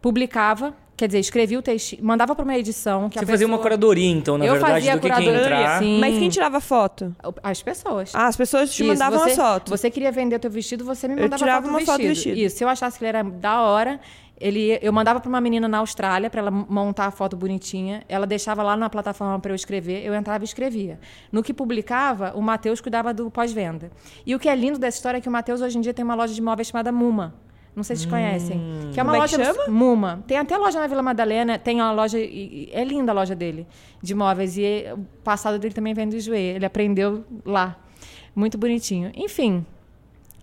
publicava, 0.00 0.72
quer 1.00 1.06
dizer, 1.06 1.18
escrevia 1.18 1.58
o 1.58 1.62
texto, 1.62 1.96
mandava 2.02 2.34
para 2.34 2.44
uma 2.44 2.56
edição 2.56 3.08
que 3.08 3.18
Você 3.18 3.24
a 3.24 3.26
fazia 3.26 3.46
uma 3.46 3.56
pessoa- 3.56 3.62
curadoria, 3.62 4.10
então, 4.10 4.36
na 4.36 4.44
Eu 4.44 4.52
verdade, 4.52 4.72
fazia 4.74 4.94
do 4.96 5.00
que, 5.00 5.08
entrar. 5.30 5.78
sim. 5.78 5.98
Mas 5.98 6.18
quem 6.18 6.28
tirava 6.28 6.60
foto? 6.60 7.16
As 7.42 7.62
pessoas. 7.62 8.14
Ah, 8.14 8.26
as 8.26 8.36
pessoas 8.36 8.70
te 8.72 8.82
Isso, 8.82 8.92
mandavam 8.92 9.18
você, 9.18 9.30
as 9.30 9.36
fotos. 9.36 9.70
Você 9.70 9.90
queria 9.90 10.12
vender 10.12 10.36
o 10.36 10.38
teu 10.38 10.50
vestido, 10.50 10.84
você 10.84 11.08
me 11.08 11.14
Eu 11.14 11.22
mandava 11.22 11.38
tirava 11.38 11.62
foto 11.62 11.70
uma 11.70 11.80
do 11.80 11.86
foto 11.86 11.96
do 12.02 12.06
vestido. 12.08 12.34
vestido. 12.34 12.46
Isso, 12.46 12.56
se 12.58 12.64
eu 12.64 12.68
achasse 12.68 12.98
que 12.98 13.04
ele 13.04 13.08
era 13.16 13.24
da 13.24 13.62
hora, 13.62 13.98
ele, 14.38 14.78
eu 14.82 14.92
mandava 14.92 15.20
para 15.20 15.28
uma 15.28 15.40
menina 15.40 15.66
na 15.68 15.78
Austrália 15.78 16.28
para 16.30 16.40
ela 16.40 16.50
montar 16.50 17.06
a 17.06 17.10
foto 17.10 17.36
bonitinha. 17.36 18.02
Ela 18.08 18.26
deixava 18.26 18.62
lá 18.62 18.76
na 18.76 18.88
plataforma 18.90 19.38
para 19.40 19.52
eu 19.52 19.56
escrever, 19.56 20.04
eu 20.04 20.14
entrava 20.14 20.44
e 20.44 20.46
escrevia. 20.46 20.98
No 21.32 21.42
que 21.42 21.52
publicava, 21.54 22.32
o 22.34 22.42
Matheus 22.42 22.80
cuidava 22.80 23.12
do 23.14 23.30
pós-venda. 23.30 23.90
E 24.26 24.34
o 24.34 24.38
que 24.38 24.48
é 24.50 24.54
lindo 24.54 24.78
dessa 24.78 24.98
história 24.98 25.16
é 25.18 25.20
que 25.20 25.28
o 25.28 25.32
Matheus 25.32 25.60
hoje 25.62 25.78
em 25.78 25.80
dia 25.80 25.94
tem 25.94 26.04
uma 26.04 26.14
loja 26.14 26.34
de 26.34 26.42
móveis 26.42 26.68
chamada 26.68 26.92
Muma. 26.92 27.34
Não 27.74 27.82
sei 27.84 27.96
se 27.96 28.02
vocês 28.02 28.10
conhecem. 28.10 28.60
Que 28.92 28.98
é 29.00 29.02
uma 29.02 29.12
Como 29.12 29.24
é 29.24 29.28
que 29.28 29.36
loja 29.36 29.54
chama? 29.54 29.68
Muma. 29.72 30.24
Tem 30.26 30.36
até 30.36 30.56
loja 30.56 30.78
na 30.80 30.86
Vila 30.86 31.02
Madalena, 31.02 31.58
tem 31.58 31.76
uma 31.76 31.92
loja. 31.92 32.18
É 32.18 32.84
linda 32.84 33.12
a 33.12 33.14
loja 33.14 33.34
dele, 33.34 33.66
de 34.02 34.14
móveis. 34.14 34.56
E 34.58 34.84
o 34.92 34.98
passado 35.22 35.58
dele 35.58 35.72
também 35.72 35.94
vem 35.94 36.08
do 36.08 36.16
Ijuê. 36.16 36.54
Ele 36.56 36.66
aprendeu 36.66 37.24
lá. 37.44 37.78
Muito 38.34 38.58
bonitinho. 38.58 39.10
Enfim. 39.14 39.64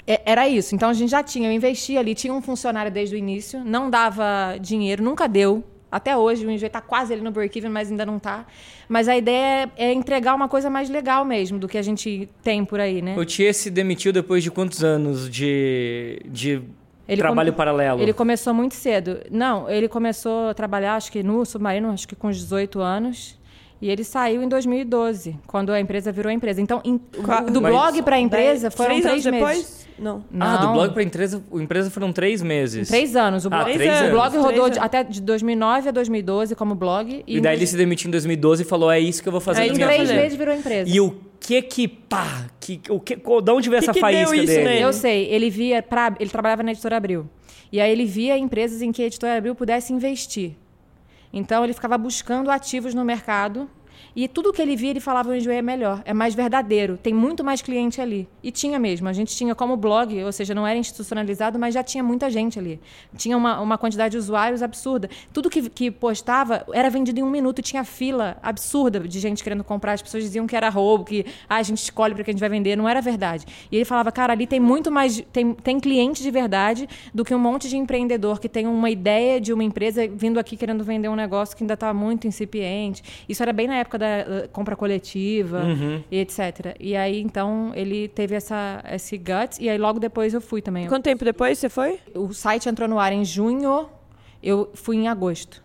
é- 0.05 0.21
Era 0.25 0.47
isso. 0.47 0.73
Então 0.73 0.89
a 0.89 0.93
gente 0.93 1.09
já 1.09 1.21
tinha, 1.21 1.49
eu 1.49 1.53
investi 1.53 1.97
ali, 1.97 2.15
tinha 2.15 2.33
um 2.33 2.41
funcionário 2.41 2.89
desde 2.91 3.15
o 3.15 3.17
início, 3.17 3.63
não 3.65 3.89
dava 3.89 4.57
dinheiro, 4.59 5.03
nunca 5.03 5.27
deu. 5.27 5.63
Até 5.91 6.17
hoje, 6.17 6.45
o 6.45 6.51
Enjoy 6.51 6.67
está 6.67 6.81
quase 6.81 7.13
ali 7.13 7.21
no 7.21 7.31
break-even, 7.31 7.69
mas 7.71 7.89
ainda 7.89 8.05
não 8.05 8.17
está. 8.17 8.45
Mas 8.89 9.07
a 9.07 9.15
ideia 9.17 9.69
é, 9.77 9.85
é 9.87 9.93
entregar 9.93 10.35
uma 10.35 10.47
coisa 10.49 10.69
mais 10.69 10.89
legal 10.89 11.23
mesmo 11.23 11.57
do 11.59 11.67
que 11.67 11.77
a 11.77 11.81
gente 11.81 12.27
tem 12.43 12.63
por 12.65 12.79
aí, 12.79 13.01
né? 13.01 13.17
O 13.17 13.23
Tia 13.23 13.53
se 13.53 13.69
demitiu 13.69 14.11
depois 14.11 14.43
de 14.43 14.51
quantos 14.51 14.83
anos 14.83 15.29
de, 15.29 16.19
de 16.25 16.61
Ele 17.07 17.21
trabalho 17.21 17.51
come- 17.51 17.57
paralelo? 17.57 18.01
Ele 18.01 18.13
começou 18.13 18.53
muito 18.53 18.75
cedo. 18.75 19.19
Não, 19.31 19.69
ele 19.69 19.87
começou 19.87 20.49
a 20.49 20.53
trabalhar, 20.53 20.95
acho 20.95 21.11
que 21.11 21.23
no 21.23 21.45
Submarino, 21.45 21.89
acho 21.91 22.07
que 22.07 22.15
com 22.15 22.27
os 22.27 22.37
18 22.37 22.79
anos. 22.81 23.37
E 23.79 23.91
ele 23.91 24.03
saiu 24.03 24.41
em 24.41 24.47
2012, 24.49 25.37
quando 25.45 25.71
a 25.71 25.79
empresa 25.79 26.11
virou 26.11 26.31
empresa. 26.31 26.59
Então, 26.59 26.81
do 27.51 27.61
Mas- 27.61 27.71
blog 27.71 28.01
para 28.01 28.15
a 28.15 28.19
empresa 28.19 28.69
Daí, 28.69 28.75
foram 28.75 28.89
três, 28.99 29.03
três, 29.03 29.25
anos 29.27 29.39
meses. 29.39 29.57
depois? 29.61 29.87
Não. 29.99 30.23
Ah, 30.39 30.57
do 30.57 30.65
Não. 30.67 30.73
blog 30.73 30.93
para 30.93 31.03
empresa, 31.03 31.43
o 31.51 31.59
empresa 31.61 31.89
foram 31.91 32.11
três 32.11 32.41
meses. 32.41 32.87
Três 32.87 33.15
anos. 33.15 33.45
O 33.45 33.49
Ah, 33.49 33.63
blog, 33.63 33.73
três 33.73 33.89
o 33.91 33.95
anos. 33.99 34.11
blog 34.11 34.37
rodou 34.37 34.69
de- 34.71 34.79
até 34.79 35.03
de 35.03 35.21
2009 35.21 35.89
a 35.89 35.91
2012 35.91 36.55
como 36.55 36.73
blog. 36.73 37.23
E 37.27 37.39
daí 37.39 37.55
ele 37.55 37.67
se 37.67 37.77
demitiu 37.77 38.07
em 38.07 38.11
2012 38.11 38.63
e 38.63 38.65
falou: 38.65 38.91
é 38.91 38.99
isso 38.99 39.21
que 39.21 39.27
eu 39.29 39.31
vou 39.31 39.41
fazer 39.41 39.61
É 39.61 39.67
em 39.67 39.73
três 39.73 39.97
fazer. 39.97 40.13
meses 40.15 40.37
virou 40.37 40.55
empresa. 40.55 40.89
E 40.89 40.99
o 40.99 41.15
que 41.47 41.61
que, 41.61 41.87
pá, 41.87 42.47
que, 42.59 42.81
o 42.89 42.99
que, 42.99 43.15
qual- 43.15 43.41
da 43.41 43.53
onde 43.53 43.69
veio 43.69 43.81
Que 43.81 43.85
essa 43.85 43.93
que 43.93 43.99
deu 44.01 44.09
faísca 44.09 44.35
isso 44.35 44.45
dele? 44.47 44.63
nele? 44.65 44.81
Eu 44.83 44.91
sei, 44.91 45.25
ele 45.27 45.49
via 45.49 45.81
pra, 45.81 46.13
ele 46.19 46.29
trabalhava 46.29 46.61
na 46.61 46.71
editora 46.71 46.97
Abril. 46.97 47.29
E 47.71 47.79
aí 47.79 47.89
ele 47.89 48.05
via 48.05 48.37
empresas 48.37 48.81
em 48.81 48.91
que 48.91 49.01
a 49.01 49.05
editora 49.05 49.37
Abril 49.37 49.55
pudesse 49.55 49.93
investir. 49.93 50.51
Então 51.31 51.63
ele 51.63 51.73
ficava 51.73 51.97
buscando 51.97 52.51
ativos 52.51 52.93
no 52.93 53.05
mercado 53.05 53.69
e 54.19 54.27
tudo 54.27 54.51
que 54.51 54.59
ele 54.59 54.75
via 54.75 54.89
ele 54.89 54.99
falava 54.99 55.29
o 55.29 55.35
Enjoei 55.35 55.57
é 55.57 55.61
melhor, 55.61 56.01
é 56.03 56.11
mais 56.11 56.33
verdadeiro, 56.33 56.97
tem 56.97 57.13
muito 57.13 57.43
mais 57.43 57.61
cliente 57.61 58.01
ali. 58.01 58.27
E 58.41 58.49
tinha 58.51 58.79
mesmo, 58.79 59.07
a 59.07 59.13
gente 59.13 59.35
tinha 59.35 59.53
como 59.53 59.77
blog, 59.77 60.23
ou 60.23 60.31
seja, 60.31 60.55
não 60.55 60.65
era 60.65 60.75
institucionalizado, 60.75 61.59
mas 61.59 61.75
já 61.75 61.83
tinha 61.83 62.03
muita 62.03 62.27
gente 62.27 62.57
ali. 62.57 62.79
Tinha 63.15 63.37
uma, 63.37 63.61
uma 63.61 63.77
quantidade 63.77 64.13
de 64.13 64.17
usuários 64.17 64.63
absurda. 64.63 65.07
Tudo 65.31 65.51
que, 65.51 65.69
que 65.69 65.91
postava 65.91 66.65
era 66.73 66.89
vendido 66.89 67.19
em 67.19 67.23
um 67.23 67.29
minuto, 67.29 67.61
tinha 67.61 67.83
fila 67.83 68.37
absurda 68.41 69.01
de 69.01 69.19
gente 69.19 69.43
querendo 69.43 69.63
comprar. 69.63 69.93
As 69.93 70.01
pessoas 70.01 70.23
diziam 70.23 70.47
que 70.47 70.55
era 70.55 70.67
roubo, 70.67 71.05
que 71.05 71.23
ah, 71.47 71.57
a 71.57 71.61
gente 71.61 71.83
escolhe 71.83 72.15
para 72.15 72.23
que 72.23 72.31
a 72.31 72.33
gente 72.33 72.39
vai 72.39 72.49
vender, 72.49 72.75
não 72.75 72.89
era 72.89 72.99
verdade. 72.99 73.45
E 73.71 73.75
ele 73.75 73.85
falava, 73.85 74.11
cara, 74.11 74.33
ali 74.33 74.47
tem 74.47 74.59
muito 74.59 74.91
mais, 74.91 75.23
tem, 75.31 75.53
tem 75.53 75.79
cliente 75.79 76.23
de 76.23 76.31
verdade 76.31 76.89
do 77.13 77.23
que 77.23 77.35
um 77.35 77.39
monte 77.39 77.69
de 77.69 77.77
empreendedor 77.77 78.39
que 78.39 78.49
tem 78.49 78.65
uma 78.65 78.89
ideia 78.89 79.39
de 79.39 79.53
uma 79.53 79.63
empresa 79.63 80.07
vindo 80.07 80.39
aqui 80.39 80.57
querendo 80.57 80.83
vender 80.83 81.07
um 81.07 81.15
negócio 81.15 81.55
que 81.55 81.61
ainda 81.61 81.75
está 81.75 81.93
muito 81.93 82.25
incipiente. 82.25 83.03
Isso 83.29 83.43
era 83.43 83.53
bem 83.53 83.67
na 83.67 83.75
época 83.75 83.99
da 83.99 84.06
uh, 84.45 84.49
compra 84.49 84.75
coletiva 84.75 85.63
e 86.11 86.17
etc. 86.19 86.75
E 86.79 86.95
aí, 86.95 87.19
então, 87.21 87.71
ele 87.75 88.07
teve 88.07 88.35
essa, 88.35 88.83
esse 88.91 89.17
guts, 89.17 89.59
e 89.59 89.69
aí 89.69 89.77
logo 89.77 89.99
depois 89.99 90.33
eu 90.33 90.41
fui 90.41 90.61
também. 90.61 90.87
Quanto 90.87 91.03
tempo 91.03 91.23
depois 91.25 91.57
você 91.57 91.69
foi? 91.69 91.99
O 92.15 92.33
site 92.33 92.67
entrou 92.69 92.87
no 92.87 92.99
ar 92.99 93.11
em 93.13 93.23
junho, 93.25 93.87
eu 94.41 94.69
fui 94.73 94.97
em 94.97 95.07
agosto. 95.07 95.63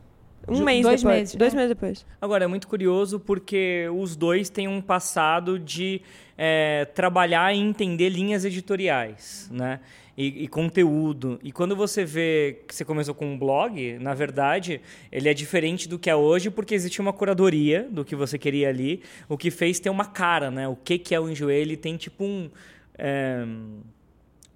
Um 0.49 0.57
Ju- 0.57 0.65
mês 0.65 0.83
dois 0.83 1.01
depois. 1.03 1.17
meses, 1.19 1.35
Dois 1.37 1.53
é. 1.55 1.57
meses 1.57 1.69
depois. 1.69 2.07
Agora, 2.21 2.45
é 2.45 2.47
muito 2.49 2.67
curioso 2.67 3.21
porque 3.21 3.87
os 3.95 4.17
dois 4.17 4.51
têm 4.51 4.67
um 4.67 4.81
passado 4.81 5.57
de 5.57 6.03
é, 6.37 6.85
trabalhar 6.87 7.55
e 7.55 7.61
entender 7.61 8.09
linhas 8.09 8.45
editoriais, 8.45 9.49
né? 9.53 9.79
E, 10.16 10.45
e 10.45 10.49
conteúdo. 10.49 11.40
E 11.42 11.50
quando 11.50 11.75
você 11.75 12.04
vê 12.04 12.59
que 12.69 12.75
você 12.75 12.85
começou 12.85 13.14
com 13.14 13.26
um 13.33 13.38
blog, 13.38 13.99
na 13.99 14.12
verdade, 14.12 14.81
ele 15.11 15.28
é 15.28 15.35
diferente 15.35 15.88
do 15.88 15.99
que 15.99 16.11
é 16.11 16.14
hoje 16.14 16.50
porque 16.50 16.75
existe 16.75 17.00
uma 17.00 17.12
curadoria 17.12 17.88
do 17.90 18.04
que 18.04 18.14
você 18.14 18.38
queria 18.38 18.69
ali, 18.69 19.02
o 19.28 19.38
que 19.38 19.50
fez 19.50 19.81
ter 19.81 19.88
uma 19.88 20.04
cara, 20.04 20.50
né? 20.50 20.69
O 20.69 20.76
que, 20.76 20.99
que 20.99 21.14
é 21.14 21.21
o 21.21 21.31
Enjoei, 21.31 21.62
ele 21.62 21.76
tem 21.76 21.97
tipo 21.97 22.25
um... 22.25 22.50
é, 22.99 23.45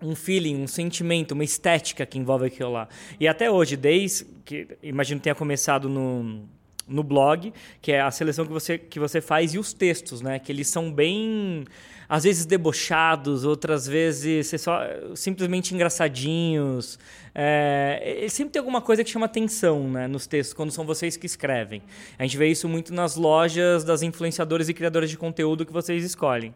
um 0.02 0.14
feeling, 0.14 0.62
um 0.62 0.66
sentimento, 0.66 1.32
uma 1.32 1.42
estética 1.42 2.04
que 2.04 2.18
envolve 2.18 2.46
aquilo 2.46 2.72
lá. 2.72 2.86
E 3.18 3.26
até 3.26 3.50
hoje, 3.50 3.76
desde 3.76 4.26
que 4.44 4.68
imagino 4.82 5.18
tenha 5.20 5.34
começado 5.34 5.88
no, 5.88 6.44
no 6.86 7.02
blog, 7.02 7.52
que 7.80 7.92
é 7.92 8.00
a 8.00 8.10
seleção 8.10 8.44
que 8.44 8.52
você, 8.52 8.76
que 8.78 9.00
você 9.00 9.22
faz, 9.22 9.54
e 9.54 9.58
os 9.58 9.72
textos, 9.72 10.20
né? 10.20 10.38
Que 10.38 10.52
eles 10.52 10.68
são 10.68 10.92
bem, 10.92 11.64
às 12.08 12.24
vezes 12.24 12.46
debochados, 12.46 13.44
outras 13.44 13.86
vezes 13.86 14.52
só, 14.60 14.80
simplesmente 15.14 15.74
engraçadinhos. 15.74 16.98
É, 17.34 18.26
sempre 18.30 18.52
tem 18.52 18.60
alguma 18.60 18.80
coisa 18.80 19.04
que 19.04 19.10
chama 19.10 19.26
atenção 19.26 19.90
né, 19.90 20.06
nos 20.06 20.26
textos, 20.26 20.54
quando 20.54 20.70
são 20.70 20.84
vocês 20.84 21.16
que 21.16 21.26
escrevem. 21.26 21.82
A 22.18 22.22
gente 22.22 22.36
vê 22.36 22.48
isso 22.48 22.68
muito 22.68 22.94
nas 22.94 23.16
lojas 23.16 23.84
das 23.84 24.02
influenciadoras 24.02 24.68
e 24.68 24.74
criadoras 24.74 25.10
de 25.10 25.18
conteúdo 25.18 25.66
que 25.66 25.72
vocês 25.72 26.04
escolhem. 26.04 26.54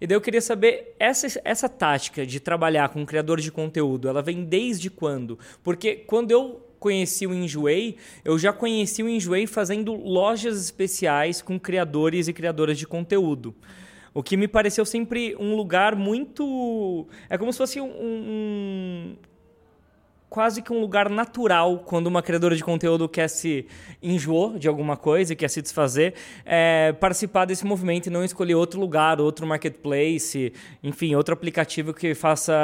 E 0.00 0.06
daí 0.06 0.16
eu 0.16 0.20
queria 0.20 0.40
saber, 0.40 0.96
essa, 0.98 1.40
essa 1.44 1.68
tática 1.68 2.26
de 2.26 2.40
trabalhar 2.40 2.88
com 2.88 3.06
criadores 3.06 3.44
de 3.44 3.52
conteúdo, 3.52 4.08
ela 4.08 4.20
vem 4.20 4.44
desde 4.44 4.90
quando? 4.90 5.38
Porque 5.62 5.94
quando 5.94 6.32
eu 6.32 6.60
conheci 6.80 7.24
o 7.24 7.32
Enjoei, 7.32 7.96
eu 8.24 8.36
já 8.36 8.52
conheci 8.52 9.00
o 9.04 9.08
Enjoei 9.08 9.46
fazendo 9.46 9.94
lojas 9.94 10.60
especiais 10.60 11.40
com 11.40 11.58
criadores 11.58 12.26
e 12.26 12.32
criadoras 12.32 12.76
de 12.76 12.84
conteúdo. 12.84 13.54
O 14.14 14.22
que 14.22 14.36
me 14.36 14.46
pareceu 14.46 14.84
sempre 14.84 15.34
um 15.38 15.56
lugar 15.56 15.96
muito. 15.96 17.06
É 17.30 17.38
como 17.38 17.52
se 17.52 17.58
fosse 17.58 17.80
um, 17.80 17.86
um 17.86 19.16
quase 20.32 20.62
que 20.62 20.72
um 20.72 20.80
lugar 20.80 21.10
natural 21.10 21.80
quando 21.80 22.06
uma 22.06 22.22
criadora 22.22 22.56
de 22.56 22.64
conteúdo 22.64 23.06
quer 23.06 23.28
se 23.28 23.66
enjoar 24.02 24.58
de 24.58 24.66
alguma 24.66 24.96
coisa 24.96 25.36
quer 25.36 25.48
se 25.48 25.60
desfazer, 25.60 26.14
é, 26.46 26.90
participar 26.94 27.44
desse 27.44 27.66
movimento 27.66 28.06
e 28.06 28.10
não 28.10 28.24
escolher 28.24 28.54
outro 28.54 28.80
lugar, 28.80 29.20
outro 29.20 29.46
marketplace, 29.46 30.54
enfim, 30.82 31.14
outro 31.14 31.34
aplicativo 31.34 31.92
que 31.92 32.14
faça 32.14 32.54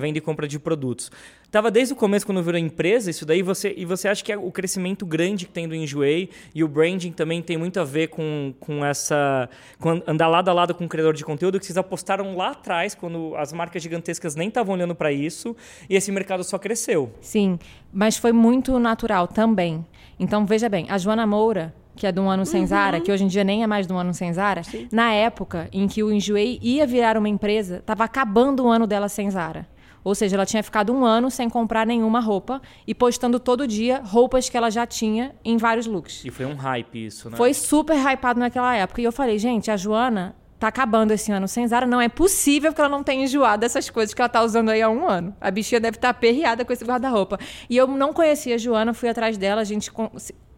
venda 0.00 0.18
e 0.18 0.20
compra 0.20 0.48
de 0.48 0.58
produtos. 0.58 1.08
Tava 1.50 1.70
desde 1.70 1.92
o 1.92 1.96
começo 1.96 2.26
quando 2.26 2.42
virou 2.42 2.58
empresa 2.58 3.10
isso 3.10 3.24
daí, 3.24 3.42
você, 3.42 3.72
e 3.76 3.84
você 3.84 4.08
acha 4.08 4.24
que 4.24 4.32
é 4.32 4.36
o 4.36 4.50
crescimento 4.50 5.06
grande 5.06 5.46
que 5.46 5.52
tem 5.52 5.68
do 5.68 5.74
Enjoei 5.74 6.30
e 6.54 6.64
o 6.64 6.68
branding 6.68 7.12
também 7.12 7.40
tem 7.40 7.56
muito 7.56 7.78
a 7.78 7.84
ver 7.84 8.08
com, 8.08 8.52
com 8.58 8.84
essa. 8.84 9.48
Com 9.78 10.02
andar 10.06 10.28
lado 10.28 10.48
a 10.48 10.52
lado 10.52 10.74
com 10.74 10.84
o 10.84 10.88
criador 10.88 11.14
de 11.14 11.24
conteúdo, 11.24 11.58
que 11.60 11.66
vocês 11.66 11.76
apostaram 11.76 12.36
lá 12.36 12.50
atrás, 12.50 12.94
quando 12.94 13.34
as 13.36 13.52
marcas 13.52 13.82
gigantescas 13.82 14.34
nem 14.34 14.48
estavam 14.48 14.74
olhando 14.74 14.94
para 14.94 15.12
isso, 15.12 15.56
e 15.88 15.94
esse 15.94 16.10
mercado 16.10 16.42
só 16.42 16.58
cresceu. 16.58 17.12
Sim, 17.20 17.58
mas 17.92 18.16
foi 18.16 18.32
muito 18.32 18.78
natural 18.78 19.28
também. 19.28 19.84
Então, 20.18 20.44
veja 20.46 20.68
bem, 20.68 20.86
a 20.90 20.98
Joana 20.98 21.26
Moura, 21.26 21.74
que 21.96 22.06
é 22.06 22.12
do 22.12 22.22
Um 22.22 22.30
Ano 22.30 22.44
Sem 22.44 22.66
Zara, 22.66 23.00
que 23.00 23.10
hoje 23.10 23.24
em 23.24 23.28
dia 23.28 23.44
nem 23.44 23.62
é 23.62 23.66
mais 23.66 23.86
do 23.86 23.94
Um 23.94 23.98
Ano 23.98 24.12
Sem 24.12 24.32
Zara, 24.32 24.62
Sim. 24.62 24.88
na 24.90 25.12
época 25.12 25.68
em 25.72 25.86
que 25.86 26.02
o 26.02 26.12
Enjoei 26.12 26.58
ia 26.62 26.86
virar 26.86 27.16
uma 27.16 27.28
empresa, 27.28 27.76
estava 27.76 28.04
acabando 28.04 28.64
o 28.64 28.68
ano 28.68 28.86
dela 28.86 29.08
sem 29.08 29.30
Zara. 29.30 29.66
Ou 30.04 30.14
seja, 30.14 30.36
ela 30.36 30.44
tinha 30.44 30.62
ficado 30.62 30.92
um 30.92 31.04
ano 31.04 31.30
sem 31.30 31.48
comprar 31.48 31.86
nenhuma 31.86 32.20
roupa 32.20 32.60
e 32.86 32.94
postando 32.94 33.40
todo 33.40 33.66
dia 33.66 34.02
roupas 34.04 34.50
que 34.50 34.56
ela 34.56 34.70
já 34.70 34.86
tinha 34.86 35.34
em 35.42 35.56
vários 35.56 35.86
looks. 35.86 36.24
E 36.24 36.30
foi 36.30 36.44
um 36.44 36.54
hype 36.54 37.06
isso, 37.06 37.30
né? 37.30 37.36
Foi 37.36 37.54
super 37.54 37.96
hypado 37.96 38.38
naquela 38.38 38.76
época. 38.76 39.00
E 39.00 39.04
eu 39.04 39.12
falei, 39.12 39.38
gente, 39.38 39.70
a 39.70 39.76
Joana 39.76 40.36
tá 40.58 40.68
acabando 40.68 41.12
esse 41.12 41.32
ano 41.32 41.48
sem 41.48 41.66
Zara. 41.66 41.86
Não 41.86 42.00
é 42.00 42.08
possível 42.08 42.72
que 42.72 42.80
ela 42.80 42.90
não 42.90 43.02
tenha 43.02 43.24
enjoado 43.24 43.62
dessas 43.62 43.88
coisas 43.88 44.14
que 44.14 44.20
ela 44.20 44.28
tá 44.28 44.42
usando 44.42 44.68
aí 44.68 44.82
há 44.82 44.90
um 44.90 45.08
ano. 45.08 45.34
A 45.40 45.50
bichinha 45.50 45.80
deve 45.80 45.96
estar 45.96 46.12
tá 46.12 46.18
aperreada 46.18 46.64
com 46.64 46.72
esse 46.72 46.84
guarda-roupa. 46.84 47.38
E 47.68 47.76
eu 47.76 47.86
não 47.86 48.12
conhecia 48.12 48.54
a 48.54 48.58
Joana, 48.58 48.92
fui 48.92 49.08
atrás 49.08 49.38
dela, 49.38 49.62
a 49.62 49.64
gente 49.64 49.90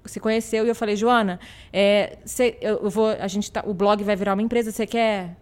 se 0.04 0.20
conheceu 0.20 0.64
e 0.64 0.68
eu 0.68 0.74
falei, 0.74 0.96
Joana, 0.96 1.40
é, 1.72 2.18
cê, 2.24 2.56
eu 2.60 2.88
vou, 2.88 3.08
a 3.08 3.26
gente 3.28 3.50
tá, 3.50 3.62
o 3.66 3.74
blog 3.74 4.02
vai 4.04 4.16
virar 4.16 4.34
uma 4.34 4.42
empresa, 4.42 4.70
você 4.70 4.86
quer 4.86 5.36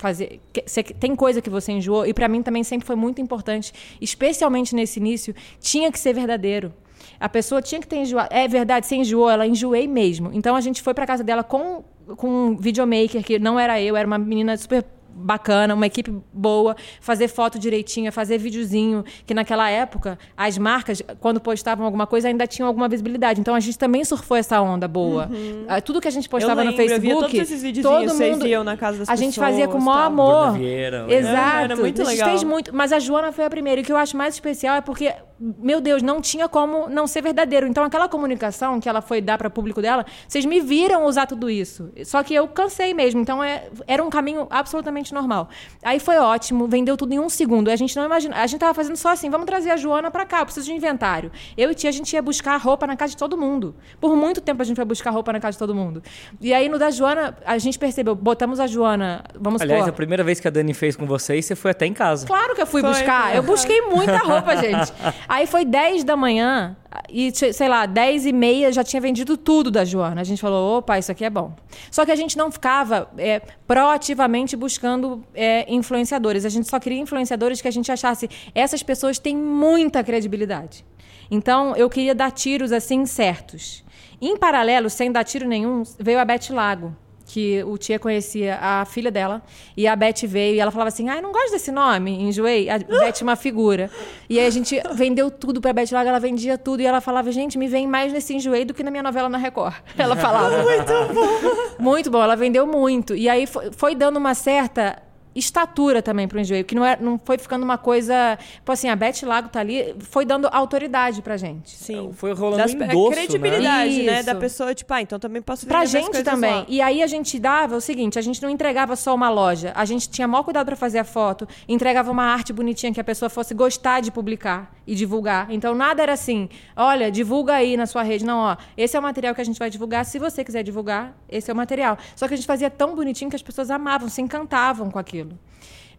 fazer. 0.00 0.40
Você, 0.66 0.82
tem 0.82 1.14
coisa 1.14 1.40
que 1.40 1.50
você 1.50 1.72
enjoou, 1.72 2.06
e 2.06 2.14
para 2.14 2.28
mim 2.28 2.42
também 2.42 2.64
sempre 2.64 2.86
foi 2.86 2.96
muito 2.96 3.20
importante, 3.20 3.72
especialmente 4.00 4.74
nesse 4.74 4.98
início, 4.98 5.34
tinha 5.60 5.90
que 5.92 5.98
ser 5.98 6.14
verdadeiro. 6.14 6.72
A 7.18 7.28
pessoa 7.28 7.60
tinha 7.60 7.80
que 7.80 7.86
ter 7.86 7.96
enjoado. 7.96 8.28
É 8.32 8.48
verdade, 8.48 8.86
você 8.86 8.96
enjoou, 8.96 9.30
ela 9.30 9.46
enjoei 9.46 9.86
mesmo. 9.86 10.30
Então 10.32 10.56
a 10.56 10.60
gente 10.60 10.82
foi 10.82 10.94
para 10.94 11.06
casa 11.06 11.22
dela 11.22 11.44
com, 11.44 11.84
com 12.16 12.28
um 12.28 12.56
videomaker, 12.56 13.22
que 13.22 13.38
não 13.38 13.58
era 13.58 13.80
eu, 13.80 13.96
era 13.96 14.06
uma 14.06 14.18
menina 14.18 14.56
super 14.56 14.84
bacana, 15.14 15.74
uma 15.74 15.86
equipe 15.86 16.12
boa, 16.32 16.76
fazer 17.00 17.28
foto 17.28 17.58
direitinha, 17.58 18.10
fazer 18.10 18.38
videozinho, 18.38 19.04
que 19.26 19.34
naquela 19.34 19.68
época 19.68 20.18
as 20.36 20.56
marcas, 20.58 21.02
quando 21.20 21.40
postavam 21.40 21.84
alguma 21.84 22.06
coisa, 22.06 22.28
ainda 22.28 22.46
tinham 22.46 22.66
alguma 22.66 22.88
visibilidade. 22.88 23.40
Então 23.40 23.54
a 23.54 23.60
gente 23.60 23.78
também 23.78 24.04
surfou 24.04 24.36
essa 24.36 24.60
onda 24.60 24.88
boa. 24.88 25.28
Uhum. 25.30 25.66
Tudo 25.84 26.00
que 26.00 26.08
a 26.08 26.10
gente 26.10 26.28
postava 26.28 26.62
lembro, 26.62 26.72
no 26.72 26.76
Facebook, 26.76 27.82
todo 27.82 28.00
mundo 28.00 28.10
vocês 28.10 28.44
iam 28.44 28.64
na 28.64 28.76
casa 28.76 28.98
das 28.98 29.08
a 29.08 29.16
gente 29.16 29.38
fazia 29.38 29.68
com 29.68 29.78
o 29.78 29.82
maior 29.82 30.06
amor. 30.06 30.52
Vieira, 30.52 31.06
Exato. 31.08 31.58
É, 31.58 31.64
era 31.64 31.76
muito 31.76 32.02
a 32.02 32.04
gente 32.04 32.14
legal. 32.14 32.28
fez 32.28 32.44
muito, 32.44 32.74
mas 32.74 32.92
a 32.92 32.98
Joana 32.98 33.32
foi 33.32 33.44
a 33.44 33.50
primeira. 33.50 33.80
E 33.80 33.82
o 33.82 33.86
que 33.86 33.92
eu 33.92 33.96
acho 33.96 34.16
mais 34.16 34.34
especial 34.34 34.76
é 34.76 34.80
porque 34.80 35.14
meu 35.40 35.80
Deus, 35.80 36.02
não 36.02 36.20
tinha 36.20 36.46
como 36.48 36.86
não 36.88 37.06
ser 37.06 37.22
verdadeiro. 37.22 37.66
Então, 37.66 37.82
aquela 37.82 38.08
comunicação 38.08 38.78
que 38.78 38.86
ela 38.86 39.00
foi 39.00 39.22
dar 39.22 39.38
para 39.38 39.48
o 39.48 39.50
público 39.50 39.80
dela, 39.80 40.04
vocês 40.28 40.44
me 40.44 40.60
viram 40.60 41.06
usar 41.06 41.26
tudo 41.26 41.48
isso. 41.48 41.90
Só 42.04 42.22
que 42.22 42.34
eu 42.34 42.46
cansei 42.46 42.92
mesmo. 42.92 43.22
Então, 43.22 43.42
é, 43.42 43.68
era 43.86 44.04
um 44.04 44.10
caminho 44.10 44.46
absolutamente 44.50 44.99
normal. 45.14 45.48
Aí 45.82 45.98
foi 45.98 46.18
ótimo, 46.18 46.66
vendeu 46.66 46.96
tudo 46.96 47.14
em 47.14 47.18
um 47.18 47.28
segundo. 47.28 47.70
A 47.70 47.76
gente 47.76 47.96
não 47.96 48.04
imagina. 48.04 48.36
A 48.36 48.46
gente 48.46 48.60
tava 48.60 48.74
fazendo 48.74 48.96
só 48.96 49.10
assim: 49.10 49.30
vamos 49.30 49.46
trazer 49.46 49.70
a 49.70 49.76
Joana 49.76 50.10
para 50.10 50.26
cá, 50.26 50.40
eu 50.40 50.44
preciso 50.44 50.66
de 50.66 50.72
inventário. 50.72 51.32
Eu 51.56 51.70
e 51.70 51.74
tia, 51.74 51.88
a 51.88 51.92
gente 51.92 52.12
ia 52.12 52.22
buscar 52.22 52.56
roupa 52.58 52.86
na 52.86 52.96
casa 52.96 53.12
de 53.12 53.16
todo 53.16 53.36
mundo. 53.36 53.74
Por 54.00 54.14
muito 54.16 54.40
tempo 54.40 54.60
a 54.60 54.64
gente 54.64 54.76
foi 54.76 54.84
buscar 54.84 55.10
roupa 55.10 55.32
na 55.32 55.40
casa 55.40 55.52
de 55.52 55.58
todo 55.58 55.74
mundo. 55.74 56.02
E 56.40 56.52
aí, 56.52 56.68
no 56.68 56.78
da 56.78 56.90
Joana, 56.90 57.36
a 57.46 57.58
gente 57.58 57.78
percebeu, 57.78 58.14
botamos 58.14 58.60
a 58.60 58.66
Joana. 58.66 59.24
Vamos 59.38 59.62
Aliás, 59.62 59.80
supor, 59.82 59.94
a 59.94 59.96
primeira 59.96 60.22
vez 60.22 60.40
que 60.40 60.48
a 60.48 60.50
Dani 60.50 60.74
fez 60.74 60.96
com 60.96 61.06
vocês, 61.06 61.44
você 61.46 61.54
foi 61.54 61.70
até 61.70 61.86
em 61.86 61.94
casa. 61.94 62.26
Claro 62.26 62.54
que 62.54 62.62
eu 62.62 62.66
fui 62.66 62.80
Foi, 62.80 62.90
buscar. 62.90 63.28
foi. 63.28 63.38
Eu 63.38 63.42
busquei 63.42 63.82
muita 63.82 64.18
roupa, 64.18 64.56
gente. 64.56 64.92
Aí 65.28 65.46
foi 65.46 65.64
10 65.64 66.04
da 66.04 66.16
manhã 66.16 66.76
e, 67.08 67.32
sei 67.32 67.68
lá, 67.68 67.86
10 67.86 68.26
e 68.26 68.32
meia 68.32 68.72
já 68.72 68.82
tinha 68.82 69.00
vendido 69.00 69.36
tudo 69.36 69.70
da 69.70 69.84
Joana. 69.84 70.20
A 70.20 70.24
gente 70.24 70.40
falou, 70.40 70.78
opa, 70.78 70.98
isso 70.98 71.12
aqui 71.12 71.24
é 71.24 71.30
bom. 71.30 71.54
Só 71.90 72.04
que 72.04 72.10
a 72.10 72.16
gente 72.16 72.36
não 72.36 72.50
ficava 72.50 73.08
é, 73.16 73.40
proativamente 73.66 74.56
buscando 74.56 75.24
é, 75.34 75.72
influenciadores. 75.72 76.44
A 76.44 76.48
gente 76.48 76.68
só 76.68 76.80
queria 76.80 76.98
influenciadores 76.98 77.60
que 77.60 77.68
a 77.68 77.70
gente 77.70 77.90
achasse 77.92 78.28
essas 78.54 78.82
pessoas 78.82 79.18
têm 79.18 79.36
muita 79.36 80.02
credibilidade. 80.02 80.84
Então, 81.30 81.76
eu 81.76 81.88
queria 81.88 82.14
dar 82.14 82.32
tiros 82.32 82.72
assim 82.72 83.06
certos. 83.06 83.84
Em 84.20 84.36
paralelo, 84.36 84.90
sem 84.90 85.12
dar 85.12 85.22
tiro 85.24 85.46
nenhum, 85.46 85.84
veio 85.98 86.18
a 86.18 86.24
Beth 86.24 86.50
Lago 86.50 86.94
que 87.32 87.62
o 87.64 87.78
tia 87.78 87.96
conhecia 87.96 88.58
a 88.60 88.84
filha 88.84 89.10
dela, 89.10 89.40
e 89.76 89.86
a 89.86 89.94
Beth 89.94 90.26
veio 90.26 90.56
e 90.56 90.60
ela 90.60 90.72
falava 90.72 90.88
assim: 90.88 91.08
ai, 91.08 91.20
não 91.20 91.30
gosto 91.30 91.52
desse 91.52 91.70
nome, 91.70 92.10
enjoei. 92.10 92.68
A 92.68 92.78
Beth 92.78 93.20
é 93.20 93.22
uma 93.22 93.36
figura. 93.36 93.88
E 94.28 94.38
aí 94.38 94.46
a 94.46 94.50
gente 94.50 94.80
vendeu 94.94 95.30
tudo 95.30 95.60
pra 95.60 95.72
Beth 95.72 95.92
Lago, 95.92 96.08
ela 96.08 96.18
vendia 96.18 96.58
tudo, 96.58 96.80
e 96.80 96.86
ela 96.86 97.00
falava: 97.00 97.30
gente, 97.30 97.56
me 97.56 97.68
vem 97.68 97.86
mais 97.86 98.12
nesse 98.12 98.34
enjoei 98.34 98.64
do 98.64 98.74
que 98.74 98.82
na 98.82 98.90
minha 98.90 99.02
novela 99.02 99.28
na 99.28 99.38
Record. 99.38 99.74
Ela 99.96 100.16
falava. 100.16 100.62
Muito 100.62 100.92
bom. 101.14 101.74
Muito 101.78 102.10
bom, 102.10 102.22
ela 102.22 102.34
vendeu 102.34 102.66
muito. 102.66 103.14
E 103.14 103.28
aí 103.28 103.46
foi, 103.46 103.70
foi 103.76 103.94
dando 103.94 104.16
uma 104.16 104.34
certa 104.34 105.00
estatura 105.34 106.02
também 106.02 106.26
para 106.26 106.38
o 106.38 106.40
enjoei, 106.40 106.64
que 106.64 106.74
não, 106.74 106.84
é, 106.84 106.96
não 107.00 107.18
foi 107.22 107.38
ficando 107.38 107.62
uma 107.64 107.78
coisa. 107.78 108.38
Tipo 108.54 108.72
assim, 108.72 108.88
a 108.88 108.96
Beth 108.96 109.22
Lago 109.22 109.48
tá 109.48 109.60
ali, 109.60 109.94
foi 110.00 110.24
dando 110.24 110.48
autoridade 110.50 111.22
pra 111.22 111.36
gente. 111.36 111.70
Sim. 111.70 112.10
Foi 112.14 112.32
rolando 112.32 112.58
Das, 112.62 112.74
um 112.74 112.82
a 112.82 112.86
endosso, 112.86 113.10
credibilidade, 113.12 114.02
né? 114.02 114.16
Isso. 114.16 114.26
Da 114.26 114.34
pessoa, 114.34 114.74
tipo, 114.74 114.92
ah, 114.92 115.02
então 115.02 115.18
também 115.18 115.40
posso 115.42 115.66
Pra 115.66 115.84
gente 115.84 116.22
também. 116.22 116.50
lá. 116.52 116.66
E 116.68 116.80
aí 116.80 117.02
a 117.02 117.06
gente 117.06 117.38
dava 117.38 117.76
o 117.76 117.80
seguinte: 117.80 118.18
a 118.18 118.22
gente 118.22 118.42
não 118.42 118.50
entregava 118.50 118.96
só 118.96 119.14
uma 119.14 119.28
loja. 119.30 119.72
A 119.74 119.84
gente 119.84 120.08
tinha 120.08 120.26
maior 120.26 120.42
cuidado 120.42 120.66
para 120.66 120.76
fazer 120.76 120.98
a 120.98 121.04
foto, 121.04 121.46
entregava 121.68 122.10
uma 122.10 122.24
arte 122.24 122.52
bonitinha 122.52 122.92
que 122.92 123.00
a 123.00 123.04
pessoa 123.04 123.28
fosse 123.28 123.54
gostar 123.54 124.00
de 124.00 124.10
publicar 124.10 124.72
e 124.90 124.94
divulgar. 124.96 125.46
Então 125.52 125.72
nada 125.72 126.02
era 126.02 126.14
assim: 126.14 126.48
olha, 126.74 127.12
divulga 127.12 127.54
aí 127.54 127.76
na 127.76 127.86
sua 127.86 128.02
rede. 128.02 128.24
Não, 128.24 128.38
ó, 128.38 128.56
esse 128.76 128.96
é 128.96 128.98
o 128.98 129.02
material 129.02 129.32
que 129.36 129.40
a 129.40 129.44
gente 129.44 129.58
vai 129.58 129.70
divulgar. 129.70 130.04
Se 130.04 130.18
você 130.18 130.42
quiser 130.42 130.64
divulgar, 130.64 131.16
esse 131.28 131.48
é 131.48 131.54
o 131.54 131.56
material. 131.56 131.96
Só 132.16 132.26
que 132.26 132.34
a 132.34 132.36
gente 132.36 132.46
fazia 132.46 132.68
tão 132.68 132.96
bonitinho 132.96 133.30
que 133.30 133.36
as 133.36 133.42
pessoas 133.42 133.70
amavam, 133.70 134.08
se 134.08 134.20
encantavam 134.20 134.90
com 134.90 134.98
aquilo. 134.98 135.38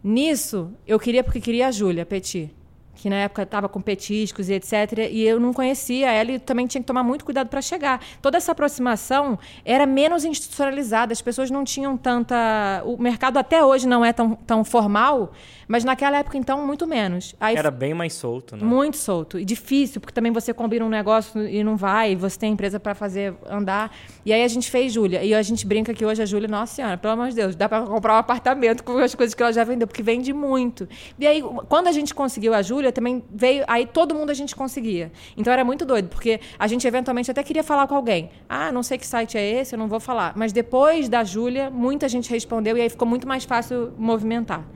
Nisso, 0.04 0.70
eu 0.86 1.00
queria, 1.00 1.24
porque 1.24 1.40
queria 1.40 1.68
a 1.68 1.70
Júlia 1.70 2.04
Petit, 2.04 2.54
que 2.94 3.08
na 3.08 3.16
época 3.16 3.42
estava 3.42 3.68
com 3.68 3.80
petiscos 3.80 4.48
e 4.48 4.54
etc. 4.54 5.08
E 5.10 5.22
eu 5.22 5.40
não 5.40 5.52
conhecia 5.52 6.10
ela 6.10 6.32
e 6.32 6.38
também 6.38 6.66
tinha 6.66 6.80
que 6.80 6.86
tomar 6.86 7.02
muito 7.02 7.24
cuidado 7.24 7.48
para 7.48 7.60
chegar. 7.60 8.00
Toda 8.20 8.36
essa 8.36 8.52
aproximação 8.52 9.38
era 9.64 9.86
menos 9.86 10.24
institucionalizada, 10.24 11.12
as 11.12 11.22
pessoas 11.22 11.50
não 11.50 11.64
tinham 11.64 11.96
tanta. 11.96 12.82
O 12.84 12.96
mercado 13.00 13.38
até 13.38 13.64
hoje 13.64 13.86
não 13.88 14.04
é 14.04 14.12
tão, 14.12 14.34
tão 14.34 14.64
formal, 14.64 15.32
mas 15.66 15.84
naquela 15.84 16.18
época, 16.18 16.36
então, 16.36 16.66
muito 16.66 16.86
menos. 16.86 17.34
Aí 17.40 17.56
Era 17.56 17.70
bem 17.70 17.94
mais 17.94 18.12
solto, 18.12 18.56
né? 18.56 18.64
muito 18.64 18.96
solto 18.96 19.38
e 19.38 19.44
difícil, 19.44 20.00
porque 20.00 20.12
também 20.12 20.30
você 20.30 20.52
combina 20.52 20.84
um 20.84 20.88
negócio 20.88 21.48
e 21.48 21.64
não 21.64 21.76
vai, 21.76 22.12
e 22.12 22.14
você 22.14 22.38
tem 22.38 22.52
empresa 22.52 22.78
para 22.78 22.94
fazer 22.94 23.34
andar. 23.48 23.90
E 24.24 24.32
aí 24.32 24.44
a 24.44 24.48
gente 24.48 24.70
fez 24.70 24.92
Júlia. 24.92 25.24
E 25.24 25.34
a 25.34 25.42
gente 25.42 25.66
brinca 25.66 25.94
que 25.94 26.04
hoje 26.04 26.22
a 26.22 26.26
Júlia, 26.26 26.48
nossa 26.48 26.74
senhora, 26.74 26.96
pelo 26.98 27.14
amor 27.14 27.30
de 27.30 27.36
Deus, 27.36 27.56
dá 27.56 27.68
para 27.68 27.86
comprar 27.86 28.14
um 28.14 28.18
apartamento 28.18 28.84
com 28.84 28.98
as 28.98 29.14
coisas 29.14 29.34
que 29.34 29.42
ela 29.42 29.52
já 29.52 29.64
vendeu, 29.64 29.86
porque 29.86 30.02
vende 30.02 30.32
muito. 30.32 30.88
E 31.18 31.26
aí, 31.26 31.42
quando 31.68 31.88
a 31.88 31.92
gente 31.92 32.14
conseguiu 32.14 32.52
a 32.54 32.62
Júlia, 32.82 32.92
também 32.92 33.22
veio. 33.32 33.64
Aí 33.68 33.86
todo 33.86 34.14
mundo 34.14 34.30
a 34.30 34.34
gente 34.34 34.54
conseguia. 34.54 35.12
Então 35.36 35.52
era 35.52 35.64
muito 35.64 35.84
doido, 35.84 36.08
porque 36.08 36.40
a 36.58 36.66
gente 36.66 36.86
eventualmente 36.86 37.30
até 37.30 37.42
queria 37.42 37.62
falar 37.62 37.86
com 37.86 37.94
alguém. 37.94 38.30
Ah, 38.48 38.72
não 38.72 38.82
sei 38.82 38.98
que 38.98 39.06
site 39.06 39.38
é 39.38 39.60
esse, 39.60 39.74
eu 39.74 39.78
não 39.78 39.88
vou 39.88 40.00
falar. 40.00 40.32
Mas 40.36 40.52
depois 40.52 41.08
da 41.08 41.22
Júlia, 41.22 41.70
muita 41.70 42.08
gente 42.08 42.28
respondeu 42.30 42.76
e 42.76 42.80
aí 42.80 42.90
ficou 42.90 43.06
muito 43.06 43.26
mais 43.26 43.44
fácil 43.44 43.92
movimentar. 43.96 44.66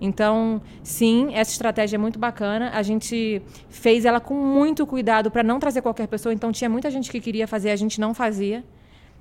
Então, 0.00 0.60
sim, 0.82 1.30
essa 1.34 1.50
estratégia 1.50 1.96
é 1.96 1.98
muito 1.98 2.18
bacana. 2.18 2.70
A 2.72 2.82
gente 2.82 3.42
fez 3.68 4.04
ela 4.04 4.20
com 4.20 4.34
muito 4.34 4.86
cuidado 4.86 5.30
para 5.30 5.42
não 5.42 5.58
trazer 5.58 5.82
qualquer 5.82 6.06
pessoa. 6.06 6.32
Então, 6.32 6.52
tinha 6.52 6.68
muita 6.68 6.90
gente 6.90 7.10
que 7.10 7.18
queria 7.18 7.48
fazer, 7.48 7.70
a 7.70 7.76
gente 7.76 7.98
não 7.98 8.14
fazia. 8.14 8.62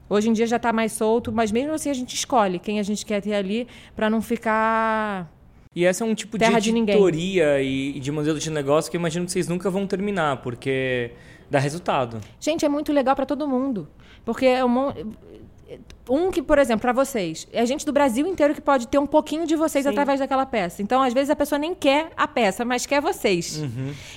Hoje 0.07 0.29
em 0.29 0.33
dia 0.33 0.45
já 0.45 0.57
está 0.57 0.71
mais 0.71 0.91
solto, 0.91 1.31
mas 1.31 1.51
mesmo 1.51 1.73
assim 1.73 1.89
a 1.89 1.93
gente 1.93 2.13
escolhe 2.13 2.59
quem 2.59 2.79
a 2.79 2.83
gente 2.83 3.03
quer 3.03 3.21
ter 3.21 3.33
ali 3.33 3.67
para 3.95 4.07
não 4.07 4.21
ficar 4.21 5.34
e 5.75 5.83
essa 5.85 6.03
é 6.03 6.07
um 6.07 6.15
tipo 6.15 6.37
Terra 6.37 6.59
de 6.59 6.71
de 6.71 6.77
editoria 6.79 7.61
e, 7.61 7.97
e 7.97 7.99
de 7.99 8.11
modelo 8.11 8.39
de 8.39 8.49
negócio 8.49 8.89
que 8.89 8.95
eu 8.97 8.99
imagino 8.99 9.25
que 9.25 9.31
vocês 9.31 9.47
nunca 9.47 9.69
vão 9.69 9.85
terminar, 9.85 10.37
porque 10.41 11.11
dá 11.51 11.59
resultado. 11.59 12.19
Gente, 12.39 12.65
é 12.65 12.69
muito 12.69 12.91
legal 12.93 13.15
para 13.15 13.25
todo 13.25 13.47
mundo. 13.47 13.87
Porque 14.23 14.45
é 14.45 14.63
um, 14.65 14.91
um 16.09 16.31
que, 16.31 16.41
por 16.41 16.57
exemplo, 16.59 16.81
para 16.81 16.93
vocês, 16.93 17.47
é 17.51 17.65
gente 17.65 17.85
do 17.85 17.91
Brasil 17.91 18.25
inteiro 18.27 18.53
que 18.53 18.61
pode 18.61 18.87
ter 18.87 18.97
um 18.99 19.05
pouquinho 19.05 19.45
de 19.45 19.55
vocês 19.55 19.83
Sim. 19.83 19.89
através 19.91 20.19
daquela 20.19 20.45
peça. 20.45 20.81
Então, 20.81 21.01
às 21.01 21.13
vezes, 21.13 21.29
a 21.29 21.35
pessoa 21.35 21.57
nem 21.59 21.73
quer 21.75 22.11
a 22.15 22.27
peça, 22.27 22.63
mas 22.63 22.85
quer 22.85 23.01
vocês. 23.01 23.61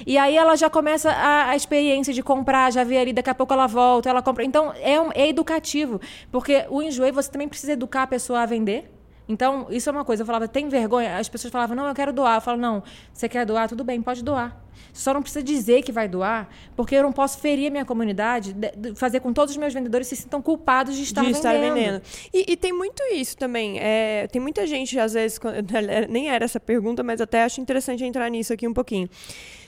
E 0.07 0.17
aí 0.17 0.37
ela 0.37 0.57
já 0.57 0.71
começa 0.71 1.11
a, 1.11 1.51
a 1.51 1.57
experiência 1.57 2.13
de 2.15 2.23
comprar, 2.23 2.71
já 2.73 2.85
vê 2.85 2.99
ali, 2.99 3.13
daqui 3.13 3.31
a 3.31 3.35
pouco 3.35 3.53
ela 3.53 3.67
volta, 3.67 4.09
ela 4.09 4.23
compra. 4.23 4.45
Então, 4.45 4.73
é, 4.81 5.01
um- 5.01 5.11
é 5.15 5.29
educativo. 5.29 6.01
Porque 6.31 6.65
o 6.71 6.83
enjoei, 6.83 7.11
você 7.13 7.31
também 7.31 7.49
precisa 7.49 7.73
educar 7.73 8.03
a 8.05 8.07
pessoa 8.07 8.41
a 8.41 8.47
vender. 8.47 8.91
Então, 9.29 9.67
isso 9.71 9.89
é 9.89 9.93
uma 9.93 10.05
coisa. 10.05 10.23
Eu 10.23 10.27
falava, 10.27 10.49
tem 10.49 10.69
vergonha? 10.69 11.19
As 11.19 11.29
pessoas 11.29 11.53
falavam, 11.53 11.77
não, 11.77 11.87
eu 11.87 11.95
quero 11.95 12.13
doar. 12.13 12.37
Eu 12.37 12.41
falo, 12.41 12.59
não, 12.59 12.83
você 13.13 13.29
quer 13.29 13.45
doar? 13.45 13.69
Tudo 13.69 13.85
bem, 13.85 14.01
pode 14.01 14.25
doar. 14.25 14.57
Só 14.93 15.15
não 15.15 15.23
precisa 15.23 15.43
dizer 15.43 15.83
que 15.83 15.93
vai 15.93 16.09
doar, 16.09 16.49
porque 16.77 16.95
eu 16.95 17.03
não 17.03 17.13
posso 17.13 17.39
ferir 17.39 17.69
a 17.69 17.71
minha 17.71 17.85
comunidade, 17.85 18.53
de- 18.53 18.71
de- 18.77 18.95
fazer 18.95 19.21
com 19.21 19.29
que 19.29 19.35
todos 19.35 19.53
os 19.53 19.57
meus 19.59 19.73
vendedores 19.73 20.07
se 20.09 20.17
sintam 20.17 20.43
culpados 20.43 20.97
de 20.97 21.03
estar 21.03 21.21
de 21.21 21.29
vendendo. 21.33 21.39
estar 21.39 21.53
vendendo. 21.59 22.03
E, 22.35 22.53
e 22.53 22.57
tem 22.57 22.73
muito 22.73 23.03
isso 23.13 23.37
também. 23.37 23.79
É, 23.79 24.27
tem 24.31 24.41
muita 24.41 24.67
gente, 24.67 24.99
às 24.99 25.13
vezes, 25.13 25.39
nem 26.09 26.29
era 26.31 26.45
essa 26.45 26.59
pergunta, 26.61 27.03
mas 27.03 27.21
até 27.21 27.43
acho 27.45 27.61
interessante 27.61 28.05
entrar 28.05 28.29
nisso 28.29 28.53
aqui 28.53 28.67
um 28.67 28.75
pouquinho. 28.75 29.09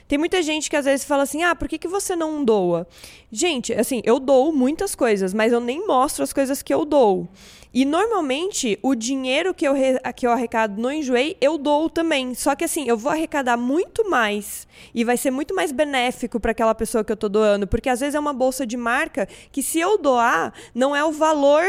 Tem 0.07 0.17
muita 0.17 0.41
gente 0.41 0.69
que 0.69 0.75
às 0.75 0.83
vezes 0.83 1.05
fala 1.05 1.23
assim: 1.23 1.41
ah, 1.43 1.55
por 1.55 1.69
que, 1.69 1.77
que 1.77 1.87
você 1.87 2.17
não 2.17 2.43
doa? 2.43 2.85
Gente, 3.31 3.71
assim, 3.73 4.01
eu 4.03 4.19
dou 4.19 4.51
muitas 4.51 4.93
coisas, 4.93 5.33
mas 5.33 5.53
eu 5.53 5.61
nem 5.61 5.87
mostro 5.87 6.21
as 6.21 6.33
coisas 6.33 6.61
que 6.61 6.73
eu 6.73 6.83
dou. 6.83 7.29
E 7.73 7.85
normalmente 7.85 8.77
o 8.83 8.93
dinheiro 8.93 9.53
que 9.53 9.65
eu, 9.65 9.73
que 10.13 10.27
eu 10.27 10.31
arrecado 10.31 10.81
no 10.81 10.91
Enjoei, 10.91 11.37
eu 11.39 11.57
dou 11.57 11.89
também. 11.89 12.35
Só 12.35 12.53
que 12.53 12.65
assim, 12.65 12.85
eu 12.85 12.97
vou 12.97 13.09
arrecadar 13.09 13.55
muito 13.55 14.09
mais 14.09 14.67
e 14.93 15.00
vai 15.03 15.17
ser 15.17 15.31
muito 15.31 15.55
mais 15.55 15.71
benéfico 15.71 16.39
para 16.39 16.51
aquela 16.51 16.75
pessoa 16.75 17.03
que 17.03 17.11
eu 17.11 17.17
tô 17.17 17.29
doando. 17.29 17.67
Porque 17.67 17.89
às 17.89 17.99
vezes 17.99 18.15
é 18.15 18.19
uma 18.19 18.33
bolsa 18.33 18.65
de 18.65 18.77
marca 18.77 19.27
que 19.51 19.61
se 19.63 19.79
eu 19.79 19.97
doar, 19.97 20.53
não 20.73 20.95
é 20.95 21.03
o 21.03 21.11
valor 21.11 21.63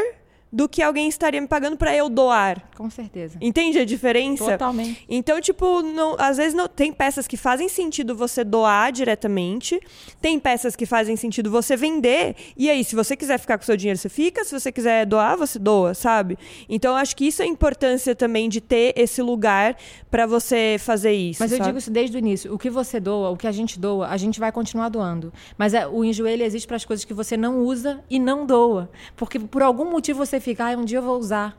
do 0.52 0.68
que 0.68 0.82
alguém 0.82 1.08
estaria 1.08 1.40
me 1.40 1.46
pagando 1.46 1.78
para 1.78 1.96
eu 1.96 2.10
doar. 2.10 2.62
Com 2.76 2.90
certeza. 2.90 3.38
Entende 3.40 3.78
a 3.78 3.84
diferença? 3.84 4.52
Totalmente. 4.52 5.04
Então, 5.08 5.40
tipo, 5.40 5.82
não, 5.82 6.14
às 6.18 6.36
vezes 6.36 6.52
não, 6.52 6.68
tem 6.68 6.92
peças 6.92 7.26
que 7.26 7.38
fazem 7.38 7.68
sentido 7.68 8.14
você 8.14 8.44
doar 8.44 8.92
diretamente, 8.92 9.80
tem 10.20 10.38
peças 10.38 10.76
que 10.76 10.84
fazem 10.84 11.16
sentido 11.16 11.50
você 11.50 11.76
vender, 11.76 12.36
e 12.56 12.68
aí, 12.68 12.84
se 12.84 12.94
você 12.94 13.16
quiser 13.16 13.38
ficar 13.38 13.56
com 13.56 13.62
o 13.62 13.66
seu 13.66 13.76
dinheiro, 13.76 13.98
você 13.98 14.10
fica, 14.10 14.44
se 14.44 14.52
você 14.52 14.70
quiser 14.70 15.06
doar, 15.06 15.38
você 15.38 15.58
doa, 15.58 15.94
sabe? 15.94 16.36
Então, 16.68 16.92
eu 16.92 16.96
acho 16.98 17.16
que 17.16 17.26
isso 17.26 17.40
é 17.40 17.46
a 17.46 17.48
importância 17.48 18.14
também 18.14 18.48
de 18.48 18.60
ter 18.60 18.92
esse 18.96 19.22
lugar 19.22 19.76
para 20.10 20.26
você 20.26 20.76
fazer 20.78 21.12
isso. 21.12 21.42
Mas 21.42 21.50
eu 21.52 21.58
sabe? 21.58 21.70
digo 21.70 21.78
isso 21.78 21.90
desde 21.90 22.16
o 22.16 22.18
início. 22.18 22.52
O 22.52 22.58
que 22.58 22.68
você 22.68 23.00
doa, 23.00 23.30
o 23.30 23.36
que 23.36 23.46
a 23.46 23.52
gente 23.52 23.78
doa, 23.78 24.08
a 24.08 24.16
gente 24.18 24.38
vai 24.38 24.52
continuar 24.52 24.90
doando. 24.90 25.32
Mas 25.56 25.72
é, 25.72 25.86
o 25.86 26.04
enjoei 26.04 26.34
ele 26.34 26.44
existe 26.44 26.66
para 26.66 26.76
as 26.76 26.84
coisas 26.84 27.04
que 27.04 27.14
você 27.14 27.36
não 27.36 27.60
usa 27.60 28.04
e 28.10 28.18
não 28.18 28.44
doa. 28.44 28.90
Porque 29.16 29.38
por 29.38 29.62
algum 29.62 29.90
motivo 29.90 30.18
você 30.24 30.41
fica, 30.42 30.66
ah, 30.66 30.76
um 30.76 30.84
dia 30.84 30.98
eu 30.98 31.02
vou 31.02 31.18
usar. 31.18 31.56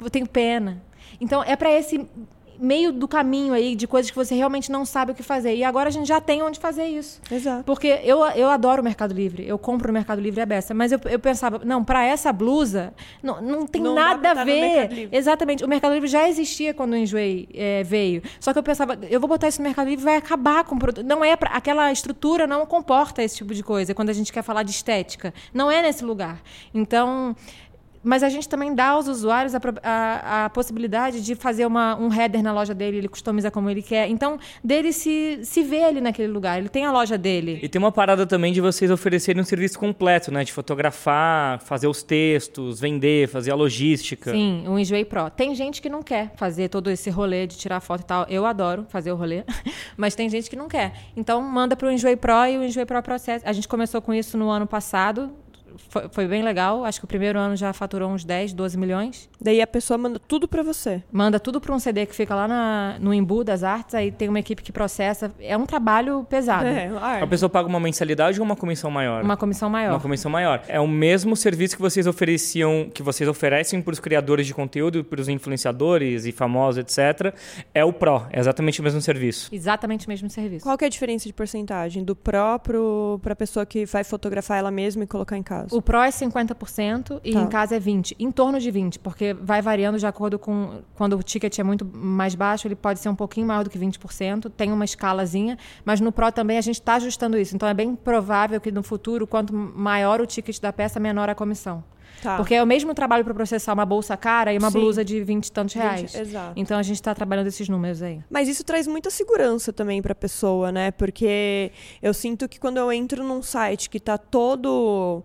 Eu 0.00 0.10
tenho 0.10 0.28
pena. 0.28 0.82
Então 1.20 1.42
é 1.42 1.54
para 1.54 1.70
esse 1.70 2.06
meio 2.58 2.92
do 2.92 3.06
caminho 3.06 3.52
aí 3.52 3.74
de 3.74 3.86
coisas 3.86 4.10
que 4.10 4.16
você 4.16 4.34
realmente 4.34 4.70
não 4.70 4.84
sabe 4.84 5.12
o 5.12 5.14
que 5.14 5.22
fazer. 5.22 5.54
E 5.54 5.64
agora 5.64 5.88
a 5.88 5.92
gente 5.92 6.06
já 6.06 6.20
tem 6.20 6.42
onde 6.42 6.58
fazer 6.58 6.84
isso. 6.86 7.20
Exato. 7.30 7.64
Porque 7.64 8.00
eu, 8.04 8.24
eu 8.26 8.48
adoro 8.48 8.80
o 8.80 8.84
Mercado 8.84 9.12
Livre. 9.12 9.46
Eu 9.46 9.58
compro 9.58 9.88
no 9.88 9.92
Mercado 9.92 10.20
Livre 10.20 10.40
a 10.40 10.46
beça. 10.46 10.74
Mas 10.74 10.92
eu, 10.92 11.00
eu 11.04 11.18
pensava, 11.18 11.60
não, 11.64 11.84
para 11.84 12.04
essa 12.04 12.32
blusa, 12.32 12.92
não, 13.22 13.40
não 13.40 13.66
tem 13.66 13.82
Não 13.82 13.94
nada 13.94 14.30
a 14.30 14.44
ver. 14.44 14.88
Livre. 14.88 15.08
Exatamente. 15.12 15.64
O 15.64 15.68
Mercado 15.68 15.94
Livre 15.94 16.08
já 16.08 16.28
existia 16.28 16.72
quando 16.72 16.92
o 16.92 16.96
Enjoei 16.96 17.48
eh, 17.52 17.82
veio. 17.84 18.22
Só 18.40 18.52
que 18.52 18.58
eu 18.58 18.62
pensava, 18.62 18.98
eu 19.10 19.20
vou 19.20 19.28
botar 19.28 19.48
isso 19.48 19.60
no 19.60 19.64
Mercado 19.64 19.88
Livre 19.88 20.02
e 20.02 20.04
vai 20.04 20.16
acabar 20.16 20.64
com 20.64 20.76
o 20.76 20.78
produto. 20.78 21.04
Não 21.04 21.24
é 21.24 21.36
pra, 21.36 21.50
aquela 21.50 21.90
estrutura 21.92 22.46
não 22.46 22.64
comporta 22.66 23.22
esse 23.22 23.36
tipo 23.36 23.54
de 23.54 23.62
coisa 23.62 23.94
quando 23.94 24.10
a 24.10 24.12
gente 24.12 24.32
quer 24.32 24.42
falar 24.42 24.62
de 24.62 24.70
estética. 24.70 25.34
Não 25.52 25.70
é 25.70 25.82
nesse 25.82 26.04
lugar. 26.04 26.40
Então. 26.72 27.34
Mas 28.04 28.22
a 28.22 28.28
gente 28.28 28.48
também 28.48 28.74
dá 28.74 28.88
aos 28.90 29.08
usuários 29.08 29.54
a, 29.54 29.60
a- 29.82 30.44
a 30.44 30.50
possibilidade 30.50 31.22
de 31.22 31.34
fazer 31.34 31.64
uma, 31.66 31.96
um 31.96 32.12
header 32.12 32.42
na 32.42 32.52
loja 32.52 32.74
dele, 32.74 32.98
ele 32.98 33.08
customiza 33.08 33.50
como 33.50 33.70
ele 33.70 33.80
quer. 33.82 34.08
Então, 34.08 34.38
dele 34.62 34.92
se, 34.92 35.40
se 35.42 35.62
vê 35.62 35.82
ali 35.84 36.00
naquele 36.00 36.28
lugar. 36.30 36.58
Ele 36.58 36.68
tem 36.68 36.84
a 36.84 36.92
loja 36.92 37.16
dele. 37.16 37.58
E 37.62 37.68
tem 37.68 37.78
uma 37.78 37.90
parada 37.90 38.26
também 38.26 38.52
de 38.52 38.60
vocês 38.60 38.90
oferecerem 38.90 39.40
um 39.40 39.44
serviço 39.44 39.78
completo, 39.78 40.30
né? 40.30 40.44
De 40.44 40.52
fotografar, 40.52 41.60
fazer 41.60 41.86
os 41.88 42.02
textos, 42.02 42.80
vender, 42.80 43.28
fazer 43.28 43.50
a 43.50 43.54
logística. 43.54 44.32
Sim, 44.32 44.64
o 44.68 44.78
Enjoei 44.78 45.04
Pro. 45.04 45.30
Tem 45.30 45.54
gente 45.54 45.80
que 45.80 45.88
não 45.88 46.02
quer 46.02 46.32
fazer 46.36 46.68
todo 46.68 46.90
esse 46.90 47.08
rolê 47.10 47.46
de 47.46 47.56
tirar 47.56 47.80
foto 47.80 48.02
e 48.02 48.04
tal. 48.04 48.26
Eu 48.28 48.44
adoro 48.44 48.84
fazer 48.90 49.10
o 49.12 49.16
rolê, 49.16 49.44
mas 49.96 50.14
tem 50.14 50.28
gente 50.28 50.50
que 50.50 50.56
não 50.56 50.68
quer. 50.68 50.92
Então, 51.16 51.40
manda 51.40 51.74
para 51.74 51.88
o 51.88 51.90
Enjoei 51.90 52.16
Pro 52.16 52.46
e 52.46 52.58
o 52.58 52.64
Enjoei 52.64 52.84
Pro 52.84 53.02
processa. 53.02 53.48
A 53.48 53.52
gente 53.52 53.66
começou 53.66 54.02
com 54.02 54.12
isso 54.12 54.36
no 54.36 54.50
ano 54.50 54.66
passado. 54.66 55.32
Foi, 55.88 56.08
foi 56.10 56.26
bem 56.26 56.42
legal. 56.42 56.84
Acho 56.84 57.00
que 57.00 57.04
o 57.04 57.08
primeiro 57.08 57.38
ano 57.38 57.56
já 57.56 57.72
faturou 57.72 58.10
uns 58.10 58.24
10, 58.24 58.52
12 58.52 58.76
milhões. 58.78 59.28
Daí 59.40 59.60
a 59.60 59.66
pessoa 59.66 59.96
manda 59.98 60.18
tudo 60.18 60.46
para 60.48 60.62
você. 60.62 61.02
Manda 61.12 61.38
tudo 61.40 61.60
para 61.60 61.74
um 61.74 61.78
CD 61.78 62.06
que 62.06 62.14
fica 62.14 62.34
lá 62.34 62.46
na- 62.48 62.96
no 63.00 63.12
Embu 63.12 63.44
das 63.44 63.62
Artes. 63.62 63.94
Aí 63.94 64.10
tem 64.12 64.28
uma 64.28 64.38
equipe 64.40 64.62
que 64.62 64.72
processa. 64.72 65.32
É 65.40 65.56
um 65.56 65.66
trabalho 65.66 66.24
pesado. 66.28 66.66
É, 66.66 66.90
A 67.22 67.26
pessoa 67.26 67.48
paga 67.50 67.68
uma 67.68 67.80
mensalidade 67.80 68.38
ou 68.40 68.44
uma 68.46 68.56
comissão 68.56 68.90
maior? 68.90 69.22
Uma 69.22 69.36
comissão 69.36 69.68
maior. 69.70 69.90
Uma 69.92 70.00
comissão 70.00 70.30
maior. 70.30 70.62
É 70.68 70.80
o 70.80 70.86
mesmo 70.88 71.36
serviço 71.36 71.76
que 71.76 71.82
vocês 71.82 72.06
ofereciam, 72.06 72.90
que 72.92 73.02
vocês 73.02 73.28
oferecem 73.28 73.80
para 73.82 73.92
os 73.92 74.00
criadores 74.00 74.46
de 74.46 74.54
conteúdo, 74.54 75.04
para 75.04 75.20
os 75.20 75.28
influenciadores 75.28 76.26
e 76.26 76.32
famosos, 76.32 76.78
etc. 76.78 77.34
É 77.74 77.84
o 77.84 77.92
Pro, 77.92 78.26
é 78.30 78.38
exatamente 78.38 78.80
o 78.80 78.84
mesmo 78.84 79.00
serviço. 79.00 79.48
Exatamente 79.54 80.06
o 80.06 80.10
mesmo 80.10 80.28
serviço. 80.28 80.64
Qual 80.64 80.76
que 80.76 80.84
é 80.84 80.86
a 80.86 80.90
diferença 80.90 81.26
de 81.26 81.32
porcentagem 81.32 82.02
do 82.04 82.14
pró 82.16 82.58
pro, 82.58 83.18
pra 83.22 83.34
pessoa 83.36 83.64
que 83.64 83.86
vai 83.86 84.04
fotografar 84.04 84.58
ela 84.58 84.70
mesma 84.70 85.04
e 85.04 85.06
colocar 85.06 85.36
em 85.36 85.42
casa? 85.42 85.63
O 85.70 85.80
Pro 85.82 85.98
é 86.02 86.10
50% 86.10 87.20
e 87.24 87.32
Tá. 87.32 87.40
em 87.40 87.46
casa 87.48 87.76
é 87.76 87.80
20%. 87.80 88.14
Em 88.18 88.30
torno 88.30 88.58
de 88.60 88.70
20%, 88.70 88.98
porque 89.02 89.34
vai 89.34 89.60
variando 89.62 89.98
de 89.98 90.06
acordo 90.06 90.38
com. 90.38 90.80
Quando 90.94 91.16
o 91.16 91.22
ticket 91.22 91.58
é 91.58 91.62
muito 91.62 91.84
mais 91.84 92.34
baixo, 92.34 92.66
ele 92.66 92.74
pode 92.76 92.98
ser 93.00 93.08
um 93.08 93.14
pouquinho 93.14 93.46
maior 93.46 93.64
do 93.64 93.70
que 93.70 93.78
20%. 93.78 94.50
Tem 94.50 94.72
uma 94.72 94.84
escalazinha, 94.84 95.58
mas 95.84 96.00
no 96.00 96.12
Pro 96.12 96.30
também 96.32 96.58
a 96.58 96.60
gente 96.62 96.76
está 96.80 96.94
ajustando 96.94 97.36
isso. 97.38 97.54
Então 97.54 97.68
é 97.68 97.74
bem 97.74 97.94
provável 97.94 98.60
que 98.60 98.70
no 98.70 98.82
futuro, 98.82 99.26
quanto 99.26 99.52
maior 99.54 100.20
o 100.20 100.26
ticket 100.26 100.60
da 100.60 100.72
peça, 100.72 100.98
menor 101.00 101.28
a 101.28 101.34
comissão. 101.34 101.82
Tá. 102.22 102.36
Porque 102.36 102.54
é 102.54 102.62
o 102.62 102.66
mesmo 102.66 102.94
trabalho 102.94 103.24
para 103.24 103.34
processar 103.34 103.72
uma 103.74 103.84
bolsa 103.84 104.16
cara 104.16 104.52
e 104.52 104.56
uma 104.56 104.70
Sim. 104.70 104.78
blusa 104.78 105.04
de 105.04 105.22
20 105.22 105.46
e 105.46 105.52
tantos 105.52 105.74
20, 105.74 105.82
reais. 105.82 106.14
exato. 106.14 106.52
Então 106.56 106.78
a 106.78 106.82
gente 106.82 106.96
está 106.96 107.14
trabalhando 107.14 107.48
esses 107.48 107.68
números 107.68 108.00
aí. 108.02 108.20
Mas 108.30 108.48
isso 108.48 108.64
traz 108.64 108.86
muita 108.86 109.10
segurança 109.10 109.72
também 109.72 110.00
pra 110.00 110.14
pessoa, 110.14 110.70
né? 110.72 110.90
Porque 110.92 111.70
eu 112.00 112.14
sinto 112.14 112.48
que 112.48 112.58
quando 112.58 112.78
eu 112.78 112.90
entro 112.92 113.22
num 113.24 113.42
site 113.42 113.90
que 113.90 114.00
tá 114.00 114.16
todo 114.16 115.22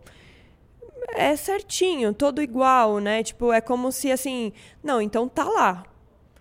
é 1.14 1.36
certinho, 1.36 2.14
todo 2.14 2.42
igual, 2.42 3.00
né? 3.00 3.24
Tipo, 3.24 3.52
é 3.52 3.62
como 3.62 3.92
se 3.92 4.12
assim, 4.12 4.52
não, 4.84 5.02
então 5.02 5.28
tá 5.28 5.44
lá. 5.44 5.84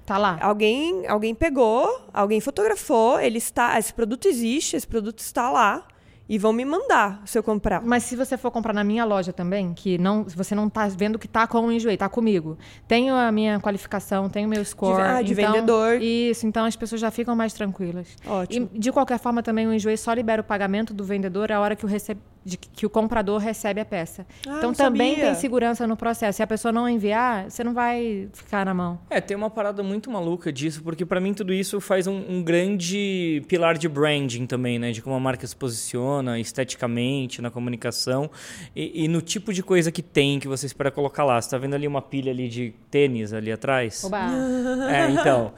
Tá 0.05 0.17
lá. 0.17 0.39
Alguém, 0.41 1.07
alguém 1.07 1.35
pegou, 1.35 2.01
alguém 2.15 2.41
fotografou, 2.41 3.21
ele 3.21 3.37
está, 3.39 3.79
esse 3.79 3.93
produto 3.93 4.27
existe, 4.27 4.75
esse 4.75 4.87
produto 4.87 5.19
está 5.19 5.51
lá 5.51 5.87
e 6.29 6.37
vão 6.39 6.53
me 6.53 6.65
mandar 6.65 7.23
se 7.25 7.39
eu 7.39 7.43
comprar. 7.43 7.81
Mas 7.81 8.03
se 8.05 8.15
você 8.15 8.37
for 8.37 8.51
comprar 8.51 8.75
na 8.75 8.85
minha 8.85 9.05
loja 9.05 9.33
também, 9.33 9.73
que 9.73 9.97
não, 9.97 10.25
você 10.25 10.55
não 10.55 10.67
está 10.67 10.87
vendo 10.89 11.19
que 11.19 11.27
está 11.27 11.47
com 11.47 11.61
o 11.61 11.73
enjoei, 11.73 11.95
está 11.95 12.09
comigo. 12.09 12.59
Tenho 12.87 13.15
a 13.15 13.33
minha 13.33 13.59
qualificação, 13.61 14.29
tenho 14.29 14.47
o 14.47 14.51
meu 14.51 14.63
score. 14.65 15.01
ah, 15.01 15.23
de 15.23 15.33
então- 15.33 15.53
vendedor. 15.53 16.03
Isso, 16.03 16.47
então 16.47 16.67
as 16.67 16.77
pessoas 16.77 17.01
já 17.01 17.11
ficam 17.11 17.35
mais 17.35 17.55
tranquilas. 17.55 18.09
Ótimo. 18.27 18.69
E, 18.75 18.79
de 18.79 18.93
qualquer 18.93 19.19
forma, 19.19 19.43
também 19.43 19.67
o 19.67 19.73
enjoei 19.73 19.97
só 19.97 20.13
libera 20.13 20.43
o 20.43 20.45
pagamento 20.45 20.93
do 20.93 21.03
vendedor 21.03 21.51
a 21.51 21.61
hora 21.61 21.75
que 21.75 21.85
o, 21.87 21.89
recebe, 21.89 22.21
de- 22.49 22.57
que 22.59 22.87
o 22.87 22.91
comprador 22.91 23.39
recebe 23.41 23.81
a 23.81 23.85
peça. 23.85 24.27
Ah, 24.47 24.57
então 24.59 24.73
também 24.73 25.11
sabia. 25.15 25.27
tem 25.27 25.35
segurança 25.35 25.87
no 25.87 25.97
processo. 25.97 26.37
Se 26.39 26.43
a 26.43 26.47
pessoa 26.47 26.73
não 26.73 26.89
enviar, 26.89 27.51
você 27.51 27.63
não 27.63 27.75
vai 27.75 28.29
ficar 28.33 28.65
na 28.65 28.73
mão. 28.75 28.99
É, 29.11 29.21
tem 29.21 29.37
uma 29.37 29.51
parada 29.51 29.83
muito 29.83 30.11
maluca 30.11 30.53
disso, 30.53 30.83
porque 30.83 31.05
pra 31.05 31.21
mim 31.21 31.35
tudo 31.35 31.53
isso 31.53 31.81
faz 31.81 32.07
um, 32.07 32.17
um 32.29 32.43
grande 32.43 33.43
pilar 33.49 33.77
de 33.77 33.89
branding 33.89 34.47
também, 34.47 34.79
né? 34.79 34.91
De 34.93 35.03
como 35.03 35.15
a 35.15 35.21
marca 35.21 35.47
se 35.47 35.55
posiciona 35.55 36.39
esteticamente, 36.39 37.43
na 37.43 37.51
comunicação 37.51 38.31
e, 38.75 39.05
e 39.05 39.09
no 39.09 39.21
tipo 39.21 39.53
de 39.53 39.63
coisa 39.63 39.93
que 39.93 40.03
tem 40.03 40.39
que 40.39 40.49
você 40.49 40.67
espera 40.67 40.91
colocar 40.91 41.25
lá. 41.25 41.41
Você 41.41 41.51
tá 41.51 41.59
vendo 41.59 41.75
ali 41.75 41.87
uma 41.87 42.01
pilha 42.03 42.31
ali 42.33 42.49
de 42.49 42.73
tênis 42.91 43.33
ali 43.33 43.53
atrás? 43.53 44.03
Oba. 44.05 44.27
É, 44.91 45.11
então. 45.11 45.53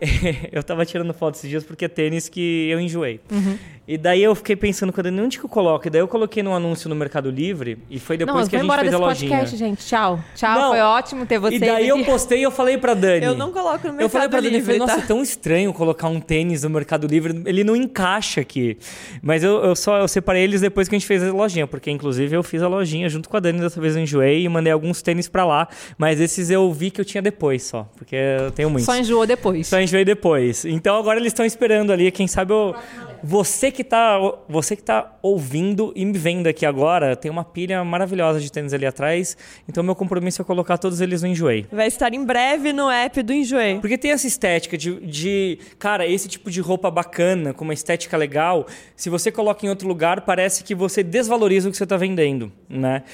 eu 0.50 0.62
tava 0.62 0.84
tirando 0.86 1.12
foto 1.12 1.34
esses 1.36 1.48
dias 1.50 1.64
porque 1.64 1.84
é 1.84 1.88
tênis 1.88 2.28
que 2.28 2.68
eu 2.70 2.80
enjoei. 2.80 3.20
Uhum. 3.30 3.58
E 3.92 3.98
daí 3.98 4.22
eu 4.22 4.34
fiquei 4.34 4.56
pensando, 4.56 4.90
quando 4.90 5.08
onde 5.22 5.38
que 5.38 5.44
eu 5.44 5.50
coloco? 5.50 5.86
E 5.86 5.90
daí 5.90 6.00
eu 6.00 6.08
coloquei 6.08 6.42
no 6.42 6.54
anúncio 6.54 6.88
no 6.88 6.94
Mercado 6.94 7.30
Livre 7.30 7.76
e 7.90 7.98
foi 7.98 8.16
depois 8.16 8.44
não, 8.44 8.48
que 8.48 8.56
a 8.56 8.58
gente 8.60 8.80
fez 8.80 8.94
a 8.94 8.96
lojinha. 8.96 9.30
podcast, 9.30 9.56
gente. 9.58 9.84
Tchau. 9.84 10.18
Tchau, 10.34 10.58
Não. 10.58 10.70
foi 10.70 10.80
ótimo 10.80 11.26
ter 11.26 11.38
vocês 11.38 11.60
E 11.60 11.66
daí 11.66 11.88
eu 11.88 12.02
postei 12.02 12.38
e 12.40 12.42
eu 12.42 12.50
falei 12.50 12.78
pra 12.78 12.94
Dani. 12.94 13.26
Eu 13.26 13.34
não 13.34 13.52
coloco 13.52 13.86
no 13.88 14.00
Eu 14.00 14.08
falei 14.08 14.28
Mercado 14.28 14.30
pra 14.30 14.40
Dani, 14.40 14.56
eu 14.56 14.62
falei, 14.62 14.76
Livre, 14.76 14.78
nossa, 14.78 14.96
tá? 14.96 15.02
é 15.02 15.06
tão 15.06 15.20
estranho 15.20 15.74
colocar 15.74 16.08
um 16.08 16.20
tênis 16.20 16.62
no 16.62 16.70
Mercado 16.70 17.06
Livre, 17.06 17.42
ele 17.44 17.62
não 17.62 17.76
encaixa 17.76 18.40
aqui. 18.40 18.78
Mas 19.20 19.44
eu, 19.44 19.62
eu 19.62 19.76
só 19.76 19.98
eu 19.98 20.08
separei 20.08 20.44
eles 20.44 20.62
depois 20.62 20.88
que 20.88 20.94
a 20.94 20.98
gente 20.98 21.06
fez 21.06 21.22
a 21.22 21.30
lojinha, 21.30 21.66
porque 21.66 21.90
inclusive 21.90 22.34
eu 22.34 22.42
fiz 22.42 22.62
a 22.62 22.68
lojinha 22.68 23.10
junto 23.10 23.28
com 23.28 23.36
a 23.36 23.40
Dani, 23.40 23.60
dessa 23.60 23.78
vez 23.78 23.94
eu 23.94 24.02
enjoei 24.02 24.42
e 24.42 24.48
mandei 24.48 24.72
alguns 24.72 25.02
tênis 25.02 25.28
pra 25.28 25.44
lá, 25.44 25.68
mas 25.98 26.18
esses 26.18 26.48
eu 26.48 26.72
vi 26.72 26.90
que 26.90 26.98
eu 26.98 27.04
tinha 27.04 27.20
depois 27.20 27.62
só, 27.64 27.86
porque 27.94 28.16
eu 28.16 28.50
tenho 28.52 28.70
muitos. 28.70 28.86
Só 28.86 28.96
enjoou 28.96 29.26
depois. 29.26 29.66
Só 29.66 29.78
enjoei 29.78 30.02
depois. 30.02 30.64
Então 30.64 30.96
agora 30.96 31.20
eles 31.20 31.34
estão 31.34 31.44
esperando 31.44 31.92
ali, 31.92 32.10
quem 32.10 32.26
sabe 32.26 32.54
eu... 32.54 32.74
Você 33.22 33.70
que, 33.70 33.84
tá, 33.84 34.18
você 34.48 34.74
que 34.74 34.82
tá 34.82 35.16
ouvindo 35.22 35.92
e 35.94 36.04
me 36.04 36.18
vendo 36.18 36.48
aqui 36.48 36.66
agora, 36.66 37.14
tem 37.14 37.30
uma 37.30 37.44
pilha 37.44 37.84
maravilhosa 37.84 38.40
de 38.40 38.50
tênis 38.50 38.72
ali 38.72 38.84
atrás, 38.84 39.36
então 39.68 39.84
meu 39.84 39.94
compromisso 39.94 40.42
é 40.42 40.44
colocar 40.44 40.76
todos 40.76 41.00
eles 41.00 41.22
no 41.22 41.28
Enjoei. 41.28 41.66
Vai 41.70 41.86
estar 41.86 42.12
em 42.12 42.24
breve 42.24 42.72
no 42.72 42.90
app 42.90 43.22
do 43.22 43.32
Enjoei. 43.32 43.78
Porque 43.78 43.96
tem 43.96 44.10
essa 44.10 44.26
estética 44.26 44.76
de, 44.76 45.06
de, 45.06 45.58
cara, 45.78 46.06
esse 46.06 46.28
tipo 46.28 46.50
de 46.50 46.60
roupa 46.60 46.90
bacana, 46.90 47.54
com 47.54 47.64
uma 47.64 47.74
estética 47.74 48.16
legal, 48.16 48.66
se 48.96 49.08
você 49.08 49.30
coloca 49.30 49.64
em 49.64 49.68
outro 49.68 49.86
lugar, 49.86 50.22
parece 50.22 50.64
que 50.64 50.74
você 50.74 51.02
desvaloriza 51.02 51.68
o 51.68 51.70
que 51.70 51.76
você 51.76 51.84
está 51.84 51.96
vendendo, 51.96 52.50
né? 52.68 53.04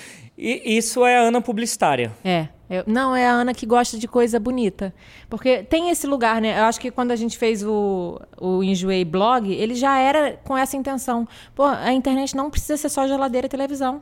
E 0.40 0.76
isso 0.78 1.04
é 1.04 1.18
a 1.18 1.22
Ana 1.22 1.40
publicitária. 1.40 2.12
É. 2.24 2.46
Eu- 2.70 2.84
não, 2.86 3.16
é 3.16 3.26
a 3.26 3.32
Ana 3.32 3.52
que 3.52 3.66
gosta 3.66 3.98
de 3.98 4.06
coisa 4.06 4.38
bonita. 4.38 4.94
Porque 5.28 5.64
tem 5.64 5.90
esse 5.90 6.06
lugar, 6.06 6.40
né? 6.40 6.58
Eu 6.60 6.64
acho 6.64 6.78
que 6.80 6.90
quando 6.90 7.10
a 7.10 7.16
gente 7.16 7.36
fez 7.36 7.64
o, 7.64 8.20
o 8.40 8.62
Enjoei 8.62 9.04
blog, 9.04 9.50
ele 9.52 9.74
já 9.74 9.98
era 9.98 10.38
com 10.44 10.56
essa 10.56 10.76
intenção. 10.76 11.26
Pô, 11.54 11.64
a 11.64 11.92
internet 11.92 12.36
não 12.36 12.50
precisa 12.50 12.76
ser 12.76 12.88
só 12.88 13.08
geladeira 13.08 13.46
e 13.46 13.50
televisão. 13.50 14.00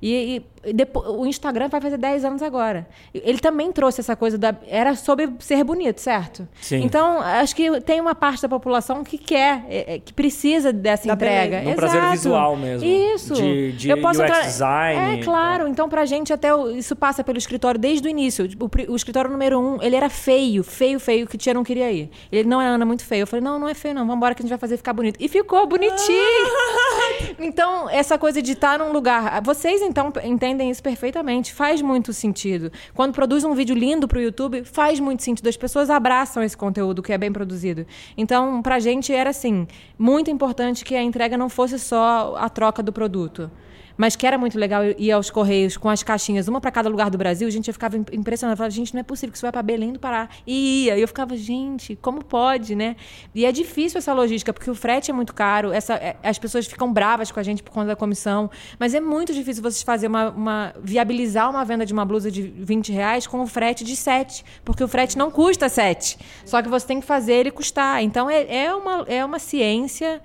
E, 0.00 0.36
e 0.36 0.42
depo- 0.72 1.00
o 1.00 1.26
Instagram 1.26 1.68
vai 1.68 1.80
fazer 1.80 1.96
10 1.96 2.24
anos 2.24 2.42
agora. 2.42 2.86
Ele 3.14 3.38
também 3.38 3.70
trouxe 3.72 4.00
essa 4.00 4.14
coisa 4.16 4.36
da. 4.38 4.54
Era 4.66 4.94
sobre 4.94 5.30
ser 5.38 5.62
bonito, 5.64 6.00
certo? 6.00 6.46
Sim. 6.60 6.82
Então, 6.82 7.20
acho 7.20 7.54
que 7.54 7.80
tem 7.80 8.00
uma 8.00 8.14
parte 8.14 8.42
da 8.42 8.48
população 8.48 9.02
que 9.04 9.18
quer, 9.18 9.64
é, 9.68 9.94
é, 9.94 9.98
que 9.98 10.12
precisa 10.12 10.72
dessa 10.72 11.06
Da 11.08 11.14
entrega. 11.14 11.58
beleza. 11.58 11.70
Um 11.70 11.74
prazer 11.74 12.02
visual 12.10 12.56
mesmo. 12.56 12.86
Isso. 12.88 13.34
De- 13.34 13.72
de 13.72 13.90
Eu 13.90 14.00
posso 14.00 14.20
UX 14.20 14.28
entrar- 14.30 14.42
design. 14.44 15.20
É, 15.20 15.24
claro. 15.24 15.68
Então, 15.68 15.88
pra 15.88 16.04
gente, 16.04 16.32
até 16.32 16.54
o- 16.54 16.70
isso 16.70 16.94
passa 16.96 17.22
pelo 17.24 17.38
escritório 17.38 17.78
desde 17.80 18.06
o 18.06 18.10
início. 18.10 18.48
O, 18.60 18.68
pri- 18.68 18.86
o 18.88 18.96
escritório 18.96 19.30
número 19.30 19.58
um, 19.60 19.82
ele 19.82 19.96
era 19.96 20.08
feio, 20.08 20.62
feio, 20.64 20.98
feio, 21.00 21.26
que 21.26 21.36
tia 21.36 21.52
não 21.54 21.64
queria 21.64 21.90
ir. 21.90 22.10
Ele 22.30 22.48
não 22.48 22.60
é 22.60 22.66
Ana 22.66 22.84
muito 22.84 23.04
feio. 23.04 23.22
Eu 23.22 23.26
falei, 23.26 23.44
não, 23.44 23.58
não 23.58 23.68
é 23.68 23.74
feio, 23.74 23.94
não. 23.94 24.06
Vambora 24.06 24.34
que 24.34 24.42
a 24.42 24.44
gente 24.44 24.50
vai 24.50 24.58
fazer 24.58 24.76
ficar 24.76 24.92
bonito. 24.92 25.16
E 25.20 25.28
ficou 25.28 25.66
bonitinho. 25.66 25.96
então, 27.38 27.88
essa 27.90 28.18
coisa 28.18 28.40
de 28.40 28.52
estar 28.52 28.78
num 28.78 28.92
lugar. 28.92 29.40
Vocês, 29.42 29.82
então, 29.82 30.12
entendem 30.24 30.55
isso 30.64 30.82
perfeitamente. 30.82 31.52
Faz 31.52 31.80
muito 31.82 32.12
sentido. 32.12 32.70
Quando 32.94 33.12
produz 33.12 33.44
um 33.44 33.54
vídeo 33.54 33.74
lindo 33.74 34.08
pro 34.08 34.20
YouTube, 34.20 34.64
faz 34.64 34.98
muito 35.00 35.22
sentido. 35.22 35.48
As 35.48 35.56
pessoas 35.56 35.90
abraçam 35.90 36.42
esse 36.42 36.56
conteúdo 36.56 37.02
que 37.02 37.12
é 37.12 37.18
bem 37.18 37.32
produzido. 37.32 37.86
Então, 38.16 38.62
pra 38.62 38.78
gente 38.78 39.12
era 39.12 39.30
assim, 39.30 39.66
muito 39.98 40.30
importante 40.30 40.84
que 40.84 40.94
a 40.94 41.02
entrega 41.02 41.36
não 41.36 41.48
fosse 41.48 41.78
só 41.78 42.34
a 42.36 42.48
troca 42.48 42.82
do 42.82 42.92
produto. 42.92 43.50
Mas 43.96 44.14
que 44.14 44.26
era 44.26 44.36
muito 44.36 44.58
legal 44.58 44.82
ir 44.98 45.10
aos 45.10 45.30
Correios 45.30 45.76
com 45.76 45.88
as 45.88 46.02
caixinhas, 46.02 46.48
uma 46.48 46.60
para 46.60 46.70
cada 46.70 46.88
lugar 46.88 47.08
do 47.10 47.16
Brasil, 47.16 47.48
a 47.48 47.50
gente 47.50 47.72
ficava 47.72 47.96
im- 47.96 48.04
impressionada. 48.12 48.56
Falava, 48.56 48.70
gente, 48.70 48.92
não 48.92 49.00
é 49.00 49.02
possível 49.02 49.30
que 49.32 49.36
isso 49.38 49.42
vai 49.46 49.52
para 49.52 49.62
Belém 49.62 49.92
do 49.92 49.98
Pará. 49.98 50.28
E 50.46 50.84
ia. 50.86 50.98
E 50.98 51.00
eu 51.00 51.08
ficava, 51.08 51.36
gente, 51.36 51.96
como 52.02 52.22
pode, 52.24 52.74
né? 52.74 52.96
E 53.34 53.44
é 53.46 53.52
difícil 53.52 53.98
essa 53.98 54.12
logística, 54.12 54.52
porque 54.52 54.70
o 54.70 54.74
frete 54.74 55.10
é 55.10 55.14
muito 55.14 55.34
caro, 55.34 55.72
essa, 55.72 55.94
é- 55.94 56.16
as 56.22 56.38
pessoas 56.38 56.66
ficam 56.66 56.92
bravas 56.92 57.30
com 57.32 57.40
a 57.40 57.42
gente 57.42 57.62
por 57.62 57.72
conta 57.72 57.86
da 57.88 57.96
comissão. 57.96 58.50
Mas 58.78 58.92
é 58.94 59.00
muito 59.00 59.32
difícil 59.32 59.62
vocês 59.62 59.82
fazer 59.82 60.08
uma, 60.08 60.28
uma- 60.30 60.74
viabilizar 60.82 61.48
uma 61.50 61.64
venda 61.64 61.86
de 61.86 61.92
uma 61.92 62.04
blusa 62.04 62.30
de 62.30 62.42
20 62.42 62.92
reais 62.92 63.26
com 63.26 63.40
o 63.40 63.46
frete 63.46 63.82
de 63.84 63.96
7. 63.96 64.44
Porque 64.64 64.84
o 64.84 64.88
frete 64.88 65.16
não 65.16 65.30
custa 65.30 65.68
7. 65.68 66.18
Só 66.44 66.60
que 66.62 66.68
você 66.68 66.86
tem 66.86 67.00
que 67.00 67.06
fazer 67.06 67.32
ele 67.32 67.50
custar. 67.50 68.02
Então 68.02 68.28
é, 68.28 68.64
é, 68.64 68.74
uma, 68.74 69.04
é 69.08 69.24
uma 69.24 69.38
ciência. 69.38 70.20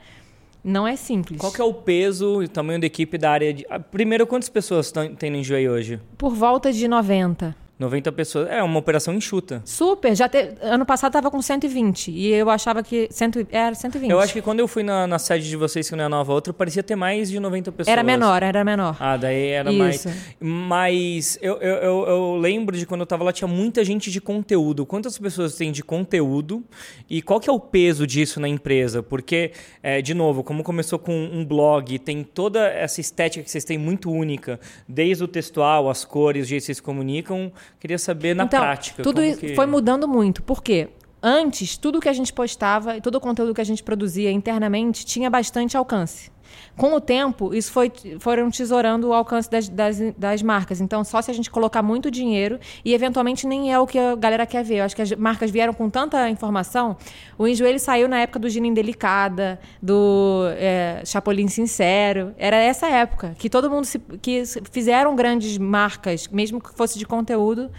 Não 0.64 0.88
é 0.88 0.96
simples. 0.96 1.40
Qual 1.40 1.52
que 1.52 1.60
é 1.60 1.64
o 1.64 1.74
peso 1.74 2.42
e 2.42 2.46
o 2.46 2.50
tamanho 2.50 2.80
da 2.80 2.86
equipe 2.86 3.18
da 3.18 3.32
área 3.32 3.54
de... 3.54 3.66
Ah, 3.70 3.80
Primeiro, 3.80 4.28
quantas 4.28 4.50
pessoas 4.50 4.92
tem 5.18 5.30
no 5.32 5.38
Enjoei 5.38 5.68
hoje? 5.68 6.00
Por 6.18 6.34
volta 6.36 6.72
de 6.72 6.88
90. 6.88 7.56
90 7.82 8.12
pessoas. 8.12 8.50
É 8.50 8.62
uma 8.62 8.80
operação 8.80 9.14
enxuta. 9.14 9.62
Super, 9.66 10.16
já 10.16 10.30
te... 10.30 10.54
ano 10.62 10.86
passado 10.86 11.12
tava 11.12 11.32
com 11.32 11.42
120 11.42 12.12
e 12.12 12.28
eu 12.28 12.50
achava 12.50 12.84
que 12.84 13.08
cento... 13.12 13.46
era 13.52 13.74
120. 13.74 14.10
Eu 14.10 14.20
acho 14.20 14.34
que 14.34 14.42
quando 14.42 14.60
eu 14.60 14.68
fui 14.68 14.84
na, 14.84 15.08
na 15.08 15.18
sede 15.18 15.50
de 15.50 15.58
vocês, 15.58 15.90
que 15.90 15.96
não 15.96 16.06
é 16.06 16.08
nova 16.08 16.32
outra, 16.32 16.54
parecia 16.54 16.84
ter 16.84 16.96
mais 16.96 17.30
de 17.30 17.40
90 17.40 17.72
pessoas. 17.72 17.92
era 17.92 18.04
menor, 18.04 18.44
era 18.44 18.64
menor. 18.64 18.96
Ah, 19.00 19.18
daí 19.18 19.48
era 19.48 19.72
Isso. 19.72 20.08
mais. 20.08 20.08
Mas 20.40 21.40
eu, 21.42 21.56
eu, 21.58 21.76
eu, 21.78 22.08
eu 22.08 22.36
lembro 22.36 22.78
de 22.78 22.86
quando 22.86 23.02
eu 23.02 23.08
tava 23.08 23.24
lá, 23.24 23.34
tinha 23.34 23.48
muita 23.48 23.84
gente 23.84 24.12
de 24.12 24.22
conteúdo. 24.22 24.86
Quantas 24.86 25.18
pessoas 25.18 25.56
tem 25.56 25.72
de 25.72 25.84
conteúdo 25.84 26.64
e 27.10 27.22
qual 27.22 27.40
que 27.40 27.50
é 27.50 27.54
o 27.54 27.60
peso 27.60 28.06
disso 28.06 28.40
na 28.40 28.48
empresa? 28.48 29.02
Porque, 29.02 29.52
é, 29.82 30.02
de 30.02 30.14
novo, 30.14 30.44
como 30.44 30.64
começou 30.64 31.00
com 31.00 31.14
um 31.14 31.44
blog, 31.44 31.98
tem 32.00 32.24
toda 32.24 32.68
essa 32.68 33.02
estética 33.02 33.44
que 33.44 33.50
vocês 33.50 33.64
têm 33.64 33.78
muito 33.78 34.12
única, 34.12 34.60
desde 34.88 35.24
o 35.24 35.28
textual, 35.28 35.90
as 35.90 36.06
cores, 36.06 36.46
o 36.46 36.50
jeito 36.50 36.62
que 36.62 36.66
vocês 36.68 36.78
se 36.78 36.84
comunicam. 36.84 37.52
Queria 37.80 37.98
saber 37.98 38.36
na 38.36 38.44
então, 38.44 38.60
prática. 38.60 39.02
tudo 39.04 39.24
isso 39.24 39.40
que- 39.40 39.56
foi 39.56 39.66
mudando 39.66 40.08
muito. 40.08 40.44
Por 40.44 40.62
quê? 40.62 40.90
Antes, 41.24 41.78
tudo 41.78 42.00
que 42.00 42.10
a 42.10 42.14
gente 42.14 42.34
postava 42.34 42.98
e 42.98 43.02
todo 43.02 43.16
o 43.16 43.20
conteúdo 43.20 43.54
que 43.54 43.62
a 43.62 43.64
gente 43.64 43.84
produzia 43.84 44.32
internamente 44.32 45.06
tinha 45.06 45.30
bastante 45.30 45.78
alcance. 45.78 46.32
Com 46.78 46.94
o 46.94 47.02
tempo, 47.02 47.54
isso 47.54 47.72
foi, 47.72 47.92
foram 48.20 48.50
tesourando 48.50 49.10
o 49.10 49.14
alcance 49.14 49.50
das, 49.50 49.68
das, 49.70 50.00
das 50.18 50.42
marcas. 50.42 50.82
Então, 50.82 51.04
só 51.04 51.22
se 51.22 51.30
a 51.30 51.34
gente 51.34 51.50
colocar 51.50 51.82
muito 51.82 52.10
dinheiro 52.10 52.60
e, 52.84 52.94
eventualmente, 52.94 53.46
nem 53.46 53.74
é 53.74 53.80
o 53.80 53.86
que 53.86 54.00
a 54.00 54.16
galera 54.16 54.46
quer 54.46 54.64
ver. 54.64 54.78
Eu 54.78 54.86
acho 54.86 54.96
que 54.96 55.02
as 55.02 55.12
marcas 55.12 55.52
vieram 55.52 55.74
com 55.74 55.90
tanta 55.90 56.30
informação. 56.30 56.98
O 57.38 57.48
Enjoelho 57.48 57.80
saiu 57.80 58.08
na 58.08 58.20
época 58.20 58.40
do 58.40 58.50
Gina 58.50 58.68
Indelicada, 58.68 59.60
do 59.82 60.44
é, 60.58 61.04
Chapolin 61.06 61.48
Sincero. 61.48 62.34
Era 62.38 62.58
essa 62.58 62.88
época 62.88 63.36
que 63.38 63.50
todo 63.50 63.70
mundo 63.70 63.86
se, 63.86 64.00
que 64.22 64.44
fizeram 64.72 65.16
grandes 65.16 65.58
marcas, 65.58 66.28
mesmo 66.28 66.62
que 66.62 66.74
fosse 66.76 66.98
de 66.98 67.06
conteúdo, 67.06 67.70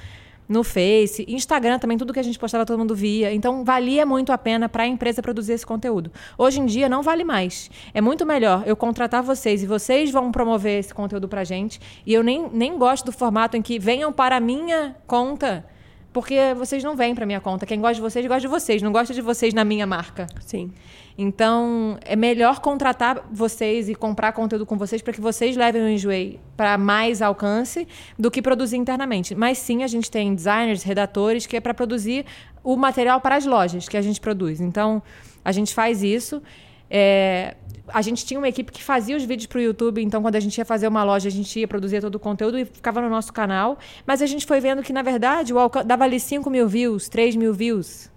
no 0.53 0.63
Face, 0.63 1.25
Instagram 1.27 1.79
também, 1.79 1.99
tudo 1.99 2.13
que 2.13 2.21
a 2.21 2.23
gente 2.23 2.39
postava 2.39 2.65
todo 2.65 2.79
mundo 2.79 2.95
via. 2.95 3.33
Então 3.33 3.65
valia 3.65 4.07
muito 4.07 4.31
a 4.31 4.39
pena 4.39 4.69
para 4.69 4.85
a 4.85 4.87
empresa 4.87 5.23
produzir 5.23 5.55
esse 5.55 5.67
conteúdo. 5.67 6.13
Hoje 6.37 6.61
em 6.61 6.67
dia 6.67 6.89
não 6.89 7.03
vale 7.03 7.25
mais. 7.25 7.71
É 7.93 8.01
muito 8.01 8.25
melhor 8.25 8.63
eu 8.67 8.77
contratar 8.77 9.23
vocês 9.23 9.63
e 9.63 9.67
vocês 9.67 10.11
vão 10.11 10.31
promover 10.31 10.79
esse 10.79 10.93
conteúdo 10.95 11.27
pra 11.27 11.43
gente. 11.43 11.81
E 12.07 12.13
eu 12.13 12.23
nem, 12.23 12.49
nem 12.53 12.79
gosto 12.79 13.07
do 13.07 13.13
formato 13.13 13.57
em 13.57 13.63
que 13.63 13.79
venham 13.79 14.13
para 14.13 14.37
a 14.37 14.41
minha 14.41 14.95
conta, 15.07 15.65
porque 16.13 16.55
vocês 16.55 16.85
não 16.85 16.95
vêm 16.95 17.15
para 17.15 17.25
minha 17.25 17.41
conta. 17.41 17.65
Quem 17.67 17.81
gosta 17.81 17.95
de 17.95 18.01
vocês, 18.03 18.27
gosta 18.27 18.41
de 18.41 18.49
vocês, 18.49 18.83
não 18.83 18.93
gosta 18.93 19.15
de 19.15 19.23
vocês 19.23 19.55
na 19.55 19.65
minha 19.65 19.87
marca. 19.87 20.27
Sim. 20.41 20.71
Então, 21.17 21.99
é 22.05 22.17
melhor 22.17 22.61
contratar 22.61 23.27
vocês 23.31 23.89
e 23.89 23.95
comprar 23.95 24.33
conteúdo 24.33 24.65
com 24.65 24.77
vocês 24.79 25.03
para 25.03 25.13
que 25.13 25.21
vocês 25.21 25.57
levem 25.57 25.83
o 25.83 25.89
Enjoei 25.89 26.41
para 26.57 26.79
mais 26.79 27.21
alcance 27.21 27.87
do 28.19 28.31
que 28.31 28.41
produzir 28.41 28.77
internamente. 28.77 29.35
Mas 29.35 29.59
sim, 29.59 29.83
a 29.83 29.87
gente 29.87 30.11
tem 30.11 30.35
designers, 30.35 30.83
redatores, 30.83 31.47
que 31.47 31.57
é 31.57 31.61
para 31.61 31.75
produzir 31.75 32.25
o 32.65 32.77
material 32.77 33.21
para 33.21 33.37
as 33.37 33.45
lojas 33.45 33.89
que 33.89 33.97
a 33.97 34.03
gente 34.03 34.21
produz. 34.21 34.61
Então, 34.61 35.03
a 35.45 35.53
gente 35.53 35.75
faz 35.75 36.03
isso. 36.03 36.43
É, 36.89 37.57
a 37.89 38.01
gente 38.01 38.25
tinha 38.25 38.39
uma 38.39 38.49
equipe 38.49 38.71
que 38.71 38.83
fazia 38.83 39.17
os 39.17 39.25
vídeos 39.25 39.47
para 39.47 39.59
o 39.59 39.63
YouTube, 39.63 40.03
então 40.03 40.23
quando 40.23 40.37
a 40.37 40.41
gente 40.41 40.57
ia 40.57 40.65
fazer 40.65 40.87
uma 40.87 41.03
loja, 41.03 41.29
a 41.29 41.33
gente 41.33 41.59
ia 41.59 41.67
produzir 41.67 42.01
todo 42.01 42.15
o 42.15 42.19
conteúdo 42.19 42.59
e 42.59 42.65
ficava 42.65 43.01
no 43.01 43.11
nosso 43.11 43.33
canal. 43.33 43.79
Mas 44.07 44.23
a 44.23 44.27
gente 44.27 44.47
foi 44.47 44.61
vendo 44.61 44.83
que, 44.83 44.93
na 44.93 45.03
verdade, 45.03 45.53
o 45.53 45.69
dava 45.85 46.05
ali 46.05 46.21
5 46.21 46.49
mil 46.49 46.69
views, 46.69 47.09
3 47.09 47.37
mil 47.37 47.53
views 47.53 48.12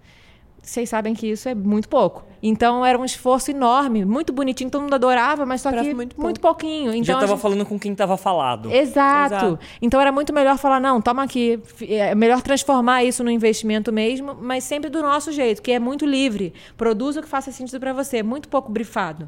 vocês 0.69 0.89
sabem 0.89 1.13
que 1.13 1.27
isso 1.27 1.47
é 1.47 1.55
muito 1.55 1.87
pouco. 1.87 2.23
Então 2.41 2.85
era 2.85 2.97
um 2.97 3.05
esforço 3.05 3.49
enorme, 3.51 4.05
muito 4.05 4.31
bonitinho, 4.31 4.69
todo 4.69 4.81
mundo 4.83 4.93
adorava, 4.93 5.45
mas 5.45 5.61
só 5.61 5.71
Pra 5.71 5.81
que 5.83 5.93
muito 5.93 6.19
muito, 6.19 6.39
pouquinho. 6.39 6.91
Então, 6.91 7.03
Já 7.03 7.13
a 7.13 7.19
tava 7.21 7.31
gente- 7.33 7.41
falando 7.41 7.65
com 7.65 7.79
quem 7.79 7.95
tava 7.95 8.17
falado. 8.17 8.71
Exato. 8.71 9.35
Exato. 9.35 9.59
Então 9.81 9.99
era 9.99 10.11
muito 10.11 10.31
melhor 10.33 10.57
falar, 10.57 10.79
não, 10.79 11.01
toma 11.01 11.23
aqui. 11.23 11.59
É 11.81 12.13
melhor 12.13 12.41
transformar 12.41 13.03
isso 13.03 13.23
no 13.23 13.31
investimento 13.31 13.91
mesmo, 13.91 14.35
mas 14.39 14.63
sempre 14.63 14.89
do 14.89 15.01
nosso 15.01 15.31
jeito, 15.31 15.61
que 15.61 15.71
é 15.71 15.79
muito 15.79 16.05
livre. 16.05 16.53
Produza 16.77 17.19
o 17.19 17.23
que 17.23 17.29
faça 17.29 17.51
sentido 17.51 17.79
para 17.79 17.93
você, 17.93 18.21
muito 18.21 18.47
pouco 18.47 18.71
brifado. 18.71 19.27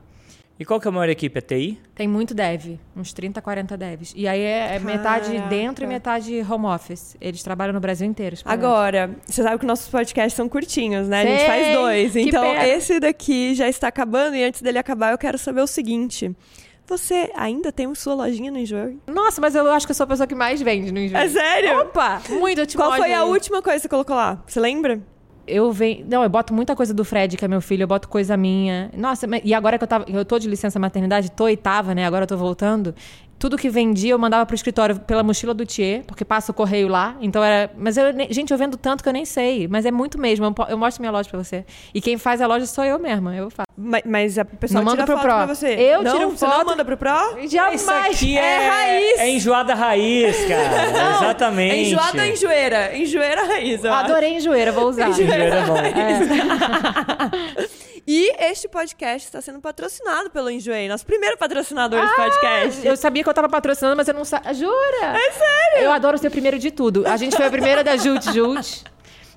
E 0.60 0.66
qual 0.66 0.80
que 0.80 0.88
é 0.88 0.90
a 0.90 0.92
maior 0.92 1.08
equipe? 1.10 1.38
É 1.38 1.42
TI? 1.42 1.80
Tem 1.94 2.08
muito 2.08 2.34
dev, 2.34 2.80
uns 2.96 3.14
30, 3.14 3.40
40 3.42 3.78
devs. 3.78 4.14
E 4.16 4.28
aí 4.28 4.42
é, 4.42 4.76
é 4.76 4.80
metade 4.80 5.40
dentro 5.50 5.86
e 5.86 5.88
metade 5.88 6.42
home 6.50 6.66
office. 6.66 7.16
Eles 7.22 7.44
trabalham 7.44 7.74
no 7.74 7.80
Brasil 7.80 8.08
inteiro. 8.08 8.36
Agora, 8.44 9.12
você 9.26 9.44
sabe 9.44 9.60
que 9.60 9.66
nossos 9.68 9.88
podcasts 9.88 10.34
são 10.34 10.50
curtinhos, 10.50 11.08
né? 11.08 11.22
A 11.22 11.26
gente 11.26 11.40
Sei, 11.40 11.48
faz 11.48 11.76
dois. 11.76 12.14
que 12.14 12.22
Então, 12.22 12.42
pena. 12.42 12.68
esse 12.68 13.00
daqui 13.00 13.54
já 13.54 13.70
está 13.70 13.88
acabando 13.88 14.36
e 14.36 14.44
antes 14.44 14.62
dele 14.62 14.80
acabar, 14.80 15.12
eu 15.12 15.18
quero 15.18 15.38
saber 15.38 15.62
o 15.62 15.68
seguinte. 15.68 16.36
Você 16.88 17.30
ainda 17.36 17.72
tem 17.72 17.94
sua 17.94 18.16
lojinha 18.16 18.50
no 18.50 18.58
Enjoy? 18.58 18.98
Nossa, 19.06 19.42
mas 19.42 19.54
eu 19.54 19.70
acho 19.72 19.86
que 19.86 19.92
eu 19.92 19.96
sou 19.96 20.06
a 20.06 20.08
pessoa 20.08 20.26
que 20.26 20.34
mais 20.34 20.62
vende 20.62 20.92
no 20.92 21.00
Enjoy. 21.00 21.20
É 21.20 21.28
sério? 21.30 21.82
Opa! 21.82 22.22
Muito, 22.30 22.62
eu 22.62 22.66
te 22.66 22.78
Qual 22.78 22.96
foi 22.96 23.14
a 23.14 23.26
última 23.26 23.62
coisa 23.62 23.78
que 23.78 23.82
você 23.84 23.90
colocou 23.90 24.16
lá? 24.16 24.42
Você 24.48 24.60
lembra? 24.60 25.02
Eu 25.48 25.72
venho. 25.72 26.06
Não, 26.08 26.24
eu 26.24 26.30
boto 26.30 26.54
muita 26.54 26.76
coisa 26.76 26.94
do 26.94 27.06
Fred, 27.06 27.38
que 27.38 27.46
é 27.46 27.48
meu 27.48 27.62
filho, 27.62 27.84
eu 27.84 27.88
boto 27.88 28.08
coisa 28.08 28.36
minha. 28.36 28.92
Nossa, 28.96 29.28
e 29.44 29.54
agora 29.54 29.78
que 29.78 29.84
eu 29.84 29.88
tava. 29.88 30.06
Eu 30.08 30.26
tô 30.26 30.38
de 30.38 30.48
licença 30.48 30.78
maternidade, 30.78 31.32
tô 31.32 31.48
e 31.48 31.56
tava, 31.56 31.96
né? 31.96 32.06
Agora 32.06 32.24
eu 32.24 32.28
tô 32.28 32.38
voltando. 32.38 32.94
Tudo 33.40 33.56
que 33.56 33.70
vendia 33.70 34.14
eu 34.14 34.18
mandava 34.20 34.46
pro 34.48 34.56
escritório 34.56 35.00
pela 35.00 35.22
mochila 35.22 35.54
do 35.54 35.64
Thier, 35.66 36.04
porque 36.08 36.26
passa 36.26 36.52
o 36.52 36.56
correio 36.56 36.88
lá. 36.88 37.16
Então 37.22 37.44
era. 37.44 37.70
Mas 37.78 37.96
eu, 37.96 38.06
gente, 38.32 38.50
eu 38.52 38.58
vendo 38.58 38.76
tanto 38.78 39.04
que 39.04 39.10
eu 39.10 39.14
nem 39.14 39.26
sei. 39.26 39.68
Mas 39.68 39.86
é 39.86 39.92
muito 39.92 40.18
mesmo. 40.20 40.44
Eu, 40.68 40.78
mostro 40.78 41.02
minha 41.04 41.12
loja 41.12 41.30
pra 41.30 41.38
você. 41.44 41.64
E 41.94 42.02
quem 42.02 42.18
faz 42.18 42.42
a 42.42 42.48
loja 42.48 42.66
sou 42.66 42.84
eu 42.84 42.98
mesma. 42.98 43.36
Eu 43.36 43.52
faço. 43.52 43.68
Ma- 43.78 44.02
Mas 44.06 44.40
a 44.40 44.46
pessoa 44.46 44.84
Não 44.84 44.92
tira 44.92 45.04
manda 45.04 45.06
pro 45.06 45.16
foto 45.22 45.28
Pro. 45.28 45.46
pra 45.46 45.54
você. 45.54 45.68
Eu 45.76 46.02
não, 46.02 46.18
tiro 46.18 46.30
você 46.32 46.46
não 46.48 46.54
foto. 46.54 46.66
manda 46.66 46.84
pro 46.84 46.98
Pro? 46.98 47.48
Jamais! 47.48 47.82
Isso 47.82 47.92
aqui 47.92 48.36
é, 48.38 48.42
é 48.64 48.68
raiz. 48.70 49.20
É 49.20 49.30
enjoada 49.30 49.76
raiz, 49.76 50.36
cara. 50.48 51.22
Exatamente. 51.24 51.76
É 51.76 51.82
enjoada 51.84 52.22
ou 52.24 52.28
enjoeira? 52.28 52.98
Enjoeira 52.98 53.44
raiz, 53.46 53.86
acho. 53.86 53.94
Adorei 54.06 54.38
enjoeira, 54.38 54.72
vou 54.72 54.90
usar. 54.90 55.10
Enjoeira 55.10 55.44
é 55.44 55.66
bom. 55.66 55.78
E 58.10 58.34
este 58.40 58.70
podcast 58.70 59.28
está 59.28 59.42
sendo 59.42 59.60
patrocinado 59.60 60.30
pelo 60.30 60.50
Enjoei, 60.50 60.88
nosso 60.88 61.06
primeiro 61.06 61.38
patrocinador 61.38 62.00
de 62.08 62.16
podcast. 62.16 62.88
Eu 62.88 62.96
sabia 62.96 63.22
que 63.22 63.28
eu 63.28 63.34
tava 63.34 63.50
patrocinando, 63.50 63.98
mas 63.98 64.08
eu 64.08 64.14
não 64.14 64.24
sabia. 64.24 64.54
Jura? 64.54 65.18
É 65.18 65.32
sério? 65.32 65.84
Eu 65.84 65.92
adoro 65.92 66.18
ser 66.18 66.30
o 66.30 66.32
primeiro 66.32 66.58
de 66.58 66.72
tudo. 66.72 67.06
A 67.06 67.18
gente 67.18 67.36
foi 67.36 67.46
a 67.46 67.50
primeira 67.50 67.84
da 67.84 67.98
Jute 67.98 68.32
Jute. 68.32 68.86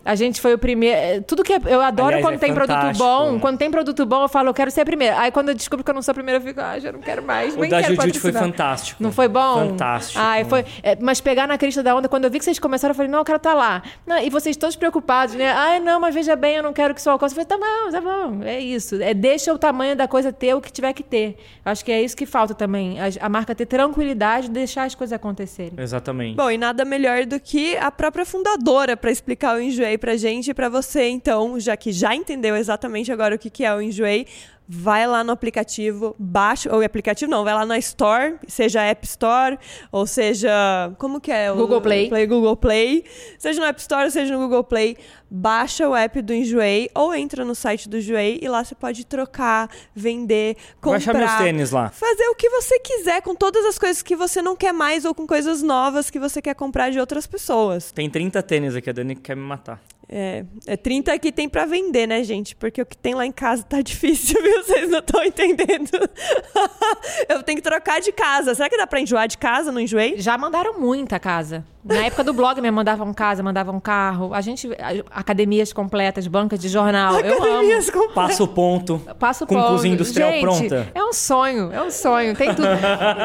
A 0.04 0.14
gente 0.14 0.40
foi 0.40 0.54
o 0.54 0.58
primeiro. 0.58 1.22
Tudo 1.24 1.42
que 1.42 1.52
é- 1.52 1.60
eu 1.66 1.80
adoro 1.80 2.08
Aliás, 2.08 2.24
quando 2.24 2.34
é 2.36 2.38
tem 2.38 2.54
produto 2.54 2.74
fantástico. 2.76 3.04
bom. 3.04 3.38
Quando 3.38 3.58
tem 3.58 3.70
produto 3.70 4.06
bom, 4.06 4.22
eu 4.22 4.28
falo, 4.28 4.48
eu 4.48 4.54
quero 4.54 4.70
ser 4.70 4.80
a 4.80 4.84
primeira. 4.84 5.18
Aí 5.20 5.30
quando 5.30 5.50
eu 5.50 5.54
descubro 5.54 5.84
que 5.84 5.90
eu 5.90 5.94
não 5.94 6.00
sou 6.02 6.12
a 6.12 6.14
primeira, 6.14 6.38
eu 6.38 6.42
fico, 6.42 6.60
ah, 6.60 6.78
já 6.78 6.90
não 6.90 7.00
quero 7.00 7.22
mais. 7.22 7.54
O 7.54 7.60
nem 7.60 7.70
da 7.70 7.82
Jujutsu 7.82 8.20
foi 8.20 8.32
fantástico. 8.32 9.02
Não 9.02 9.12
foi 9.12 9.28
bom? 9.28 9.68
Fantástico. 9.68 10.18
Ai, 10.18 10.44
foi. 10.44 10.64
é, 10.82 10.96
mas 11.00 11.20
pegar 11.20 11.46
na 11.46 11.58
crista 11.58 11.82
da 11.82 11.94
onda, 11.94 12.08
quando 12.08 12.24
eu 12.24 12.30
vi 12.30 12.38
que 12.38 12.44
vocês 12.44 12.58
começaram, 12.58 12.92
eu 12.92 12.96
falei, 12.96 13.10
não, 13.10 13.18
eu 13.18 13.24
quero 13.24 13.36
estar 13.36 13.52
lá. 13.54 13.82
Não, 14.06 14.18
e 14.18 14.30
vocês 14.30 14.56
todos 14.56 14.74
preocupados, 14.74 15.34
né? 15.34 15.50
Ai, 15.52 15.80
não, 15.80 16.00
mas 16.00 16.14
veja 16.14 16.34
bem, 16.34 16.56
eu 16.56 16.62
não 16.62 16.72
quero 16.72 16.94
que 16.94 17.00
isso 17.00 17.10
alcance. 17.10 17.38
Eu 17.38 17.44
falei, 17.44 17.60
tá 17.60 17.66
bom, 17.66 17.90
tá 17.90 18.00
bom. 18.00 18.42
É 18.44 18.58
isso. 18.58 19.00
É, 19.02 19.12
deixa 19.12 19.52
o 19.52 19.58
tamanho 19.58 19.94
da 19.94 20.08
coisa 20.08 20.32
ter 20.32 20.54
o 20.54 20.60
que 20.60 20.72
tiver 20.72 20.92
que 20.94 21.02
ter. 21.02 21.36
Acho 21.64 21.84
que 21.84 21.92
é 21.92 22.02
isso 22.02 22.16
que 22.16 22.24
falta 22.24 22.54
também. 22.54 22.98
A, 23.00 23.04
a 23.20 23.28
marca 23.28 23.54
ter 23.54 23.66
tranquilidade 23.66 24.46
de 24.48 24.54
deixar 24.54 24.84
as 24.84 24.94
coisas 24.94 25.12
acontecerem. 25.12 25.72
Exatamente. 25.76 26.36
Bom, 26.36 26.50
e 26.50 26.56
nada 26.56 26.84
melhor 26.84 27.26
do 27.26 27.38
que 27.38 27.76
a 27.76 27.90
própria 27.90 28.24
fundadora 28.24 28.96
para 28.96 29.10
explicar 29.10 29.56
o 29.56 29.60
Enjoei 29.60 29.89
pra 29.98 30.16
gente 30.16 30.50
e 30.50 30.54
pra 30.54 30.68
você, 30.68 31.08
então, 31.08 31.58
já 31.58 31.76
que 31.76 31.92
já 31.92 32.14
entendeu 32.14 32.56
exatamente 32.56 33.10
agora 33.12 33.34
o 33.34 33.38
que 33.38 33.50
que 33.50 33.64
é 33.64 33.74
o 33.74 33.80
Enjoei, 33.80 34.26
vai 34.72 35.04
lá 35.04 35.24
no 35.24 35.32
aplicativo, 35.32 36.14
baixa, 36.16 36.72
ou 36.72 36.80
aplicativo 36.84 37.28
não, 37.28 37.42
vai 37.42 37.52
lá 37.54 37.66
na 37.66 37.76
Store, 37.78 38.36
seja 38.46 38.80
App 38.82 39.04
Store, 39.04 39.58
ou 39.90 40.06
seja, 40.06 40.48
como 40.96 41.20
que 41.20 41.32
é? 41.32 41.50
o- 41.50 41.56
Google 41.56 41.80
Play. 41.80 42.08
Google 42.28 42.56
Play, 42.56 43.04
seja 43.36 43.60
no 43.60 43.66
App 43.66 43.80
Store, 43.80 44.08
seja 44.12 44.32
no 44.32 44.38
Google 44.44 44.62
Play, 44.62 44.96
baixa 45.28 45.88
o 45.88 45.94
app 45.96 46.22
do 46.22 46.32
Enjoei 46.32 46.88
ou 46.94 47.12
entra 47.14 47.44
no 47.44 47.54
site 47.54 47.88
do 47.88 47.96
Enjoei 47.98 48.38
e 48.40 48.48
lá 48.48 48.62
você 48.62 48.74
pode 48.76 49.04
trocar, 49.04 49.68
vender, 49.94 50.56
comprar. 50.80 50.96
achar 50.98 51.14
meus 51.14 51.34
tênis 51.36 51.70
lá. 51.72 51.88
Fazer 51.90 52.28
o 52.28 52.34
que 52.36 52.48
você 52.50 52.78
quiser 52.78 53.22
com 53.22 53.34
todas 53.34 53.64
as 53.64 53.76
coisas 53.78 54.02
que 54.02 54.14
você 54.14 54.40
não 54.40 54.54
quer 54.54 54.72
mais 54.72 55.04
ou 55.04 55.12
com 55.14 55.26
coisas 55.26 55.62
novas 55.62 56.10
que 56.10 56.18
você 56.20 56.40
quer 56.40 56.54
comprar 56.54 56.90
de 56.90 57.00
outras 57.00 57.26
pessoas. 57.26 57.90
Tem 57.90 58.08
30 58.08 58.40
tênis 58.42 58.76
aqui, 58.76 58.88
a 58.90 58.92
Dani 58.92 59.16
quer 59.16 59.34
me 59.36 59.42
matar. 59.42 59.80
É, 60.12 60.44
é 60.66 60.76
30 60.76 61.16
que 61.20 61.30
tem 61.30 61.48
pra 61.48 61.64
vender, 61.66 62.06
né, 62.08 62.24
gente? 62.24 62.56
Porque 62.56 62.82
o 62.82 62.86
que 62.86 62.96
tem 62.96 63.14
lá 63.14 63.24
em 63.24 63.30
casa 63.30 63.62
tá 63.62 63.80
difícil, 63.82 64.42
viu? 64.42 64.64
Vocês 64.64 64.90
não 64.90 64.98
estão 64.98 65.22
entendendo. 65.22 65.88
Eu 67.28 67.42
tenho 67.42 67.56
que 67.56 67.62
trocar 67.62 68.00
de 68.00 68.10
casa. 68.12 68.54
Será 68.54 68.68
que 68.68 68.76
dá 68.76 68.86
pra 68.86 69.00
enjoar 69.00 69.28
de 69.28 69.38
casa? 69.38 69.70
Não 69.70 69.80
enjoei? 69.80 70.18
Já 70.18 70.36
mandaram 70.36 70.78
muita 70.80 71.18
casa. 71.18 71.64
Na 71.82 72.04
época 72.04 72.22
do 72.22 72.34
blog 72.34 72.60
mesmo, 72.60 72.76
mandavam 72.76 73.14
casa, 73.14 73.42
mandavam 73.42 73.80
carro. 73.80 74.34
A 74.34 74.40
gente. 74.42 74.68
Academias 75.10 75.72
completas, 75.72 76.26
bancas 76.26 76.58
de 76.58 76.68
jornal. 76.68 77.18
Eu 77.20 77.36
amo. 77.36 77.44
Academias 77.44 77.88
com- 77.88 78.08
Passa 78.10 78.42
o 78.44 78.48
ponto. 78.48 78.98
Passo 79.18 79.46
Com 79.46 79.54
ponto. 79.54 79.68
cozinha 79.68 79.94
industrial 79.94 80.30
Gente, 80.30 80.42
pronta. 80.42 80.92
É 80.94 81.02
um 81.02 81.12
sonho, 81.12 81.72
é 81.72 81.80
um 81.82 81.90
sonho, 81.90 82.36
tem 82.36 82.54
tudo. 82.54 82.68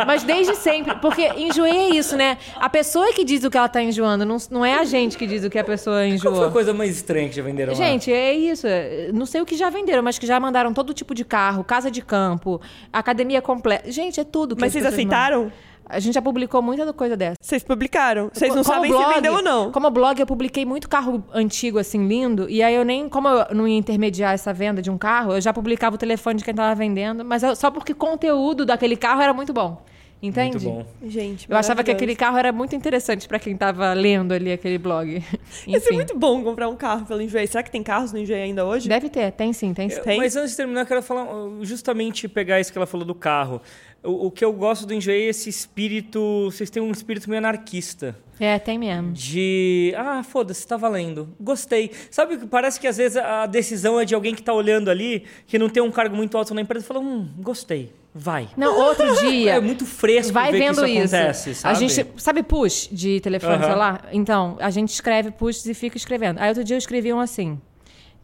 Mas 0.08 0.24
desde 0.24 0.56
sempre, 0.56 0.96
porque 1.00 1.28
enjoei 1.36 1.72
é 1.76 1.90
isso, 1.96 2.16
né? 2.16 2.38
A 2.56 2.70
pessoa 2.70 3.12
que 3.12 3.26
diz 3.26 3.44
o 3.44 3.50
que 3.52 3.58
ela 3.58 3.68
tá 3.68 3.82
enjoando, 3.82 4.24
não, 4.26 4.38
não 4.50 4.64
é 4.66 4.76
a 4.80 4.86
gente 4.86 5.18
que 5.18 5.28
diz 5.28 5.44
o 5.44 5.50
que 5.50 5.60
a 5.60 5.64
pessoa 5.64 5.98
Qual 5.98 6.06
foi 6.06 6.12
a 6.12 6.16
enjoou. 6.16 6.52
coisa 6.52 6.74
mais 6.76 6.92
estranha 6.96 7.28
que 7.30 7.36
já 7.36 7.42
venderam 7.44 7.74
lá? 7.74 7.78
Gente, 7.78 8.12
é 8.12 8.34
isso. 8.34 8.68
Não 9.14 9.26
sei 9.26 9.42
o 9.42 9.46
que 9.46 9.56
já 9.56 9.70
venderam, 9.70 10.04
mas 10.04 10.20
que 10.20 10.26
já 10.28 10.40
mandaram 10.40 10.74
todo 10.74 10.94
tipo 10.94 11.16
de 11.16 11.24
carro, 11.26 11.64
casa 11.64 11.90
de 11.90 12.02
campo, 12.02 12.62
academia 12.92 13.42
completa. 13.42 13.92
Gente, 13.92 14.20
é 14.20 14.24
tudo. 14.24 14.56
Que 14.56 14.62
Mas 14.62 14.70
as 14.76 14.82
vocês 14.82 14.86
aceitaram? 14.86 15.44
mandam. 15.46 15.54
A 15.88 16.00
gente 16.00 16.16
já 16.16 16.22
publicou 16.22 16.64
muita 16.64 16.92
coisa 16.94 17.16
dessa. 17.16 17.36
Vocês 17.40 17.62
publicaram? 17.64 18.32
Vocês 18.34 18.50
não 18.56 18.64
Como 18.64 18.76
sabem 18.76 18.90
blog- 18.92 19.08
se 19.08 19.14
vendeu 19.14 19.34
ou 19.36 19.42
não. 19.44 19.72
Como 19.72 19.88
blog, 19.92 20.20
eu 20.20 20.26
publiquei 20.26 20.66
muito 20.66 20.90
carro 20.90 21.24
antigo, 21.32 21.78
assim, 21.78 22.08
lindo. 22.08 22.50
E 22.50 22.64
aí 22.64 22.74
eu 22.74 22.84
nem. 22.84 23.08
Como 23.08 23.28
eu 23.28 23.46
não 23.56 23.68
ia 23.68 23.78
intermediar 23.78 24.34
essa 24.34 24.52
venda 24.52 24.82
de 24.82 24.90
um 24.90 24.98
carro, 24.98 25.34
eu 25.34 25.42
já 25.42 25.54
publicava 25.54 25.94
o 25.96 26.00
telefone 26.00 26.40
de 26.40 26.44
quem 26.44 26.56
tava 26.56 26.74
vendendo. 26.74 27.24
Mas 27.24 27.44
eu- 27.44 27.56
só 27.56 27.70
porque 27.70 27.92
o 27.92 27.96
conteúdo 27.96 28.66
daquele 28.66 28.96
carro 28.96 29.22
era 29.22 29.32
muito 29.32 29.54
bom. 29.54 29.86
Entende? 30.22 30.58
Muito 30.66 30.86
bom. 30.86 31.10
Gente, 31.10 31.50
Eu 31.50 31.58
achava 31.58 31.84
que 31.84 31.92
aquele 31.92 32.16
carro 32.16 32.38
era 32.38 32.52
muito 32.52 32.76
interessante 32.76 33.28
pra 33.28 33.38
quem 33.38 33.56
tava 33.56 33.94
lendo 33.94 34.34
ali 34.34 34.52
aquele 34.52 34.78
blog. 34.78 35.24
Ia 35.68 35.80
ser 35.82 35.94
muito 35.94 36.18
bom 36.18 36.44
comprar 36.44 36.68
um 36.70 36.76
carro 36.76 37.06
pelo 37.06 37.22
Enjoei. 37.22 37.46
Será 37.46 37.62
que 37.62 37.70
tem 37.70 37.84
carros 37.84 38.12
no 38.12 38.20
Enjoei 38.20 38.42
ainda 38.42 38.66
hoje? 38.66 38.88
Deve 38.88 39.10
ter, 39.10 39.32
tem 39.32 39.54
sim, 39.54 39.74
tem 39.74 39.90
sim. 39.90 40.02
Tem? 40.02 40.18
Mas 40.18 40.36
antes 40.36 40.52
de 40.52 40.58
terminar, 40.58 40.82
eu 40.82 40.86
quero 40.86 41.04
falar 41.04 41.28
justamente 41.62 42.28
pegar 42.28 42.60
isso 42.60 42.72
que 42.72 42.78
ela 42.78 42.88
falou 42.88 43.06
do 43.06 43.14
carro. 43.14 43.62
O, 44.02 44.28
o 44.28 44.32
que 44.32 44.44
eu 44.44 44.54
gosto 44.54 44.86
do 44.86 44.94
Enjoei 44.94 45.26
é 45.26 45.30
esse 45.30 45.50
espírito. 45.50 46.46
Vocês 46.46 46.70
têm 46.70 46.82
um 46.82 46.92
espírito 46.92 47.30
meio 47.30 47.40
anarquista. 47.40 48.18
É, 48.40 48.58
tem 48.58 48.80
mesmo. 48.80 49.12
De. 49.12 49.94
Ah, 49.98 50.24
foda-se, 50.24 50.66
tá 50.66 50.78
valendo. 50.78 51.30
Gostei. 51.40 51.92
Sabe 52.10 52.38
que 52.38 52.48
parece 52.48 52.80
que 52.80 52.88
às 52.88 52.98
vezes 52.98 53.18
a 53.18 53.46
decisão 53.46 54.00
é 54.00 54.06
de 54.06 54.16
alguém 54.16 54.34
que 54.34 54.42
tá 54.42 54.54
olhando 54.54 54.90
ali, 54.90 55.24
que 55.46 55.60
não 55.60 55.70
tem 55.70 55.84
um 55.84 55.92
cargo 55.92 56.16
muito 56.16 56.38
alto 56.38 56.54
na 56.54 56.62
empresa 56.62 56.86
e 56.86 56.88
fala: 56.88 57.00
hum, 57.00 57.30
gostei. 57.40 57.92
Vai. 58.18 58.48
Não, 58.56 58.80
outro 58.80 59.14
dia. 59.20 59.56
É 59.56 59.60
muito 59.60 59.86
fresco 59.86 60.32
Vai 60.32 60.50
ver 60.50 60.60
vendo 60.60 60.82
que 60.82 60.90
isso, 60.92 61.04
isso. 61.04 61.16
acontece, 61.16 61.50
A 61.50 61.54
sabe? 61.56 61.80
gente 61.90 62.08
sabe 62.16 62.44
push 62.44 62.88
de 62.90 63.20
telefone 63.20 63.62
celular? 63.62 64.08
Então, 64.14 64.56
a 64.62 64.70
gente 64.70 64.90
escreve 64.94 65.32
push 65.32 65.66
e 65.66 65.74
fica 65.74 65.98
escrevendo. 65.98 66.40
Aí 66.40 66.48
outro 66.48 66.64
dia 66.64 66.76
eu 66.76 66.80
escrevi 66.80 67.12
um 67.12 67.20
assim, 67.20 67.60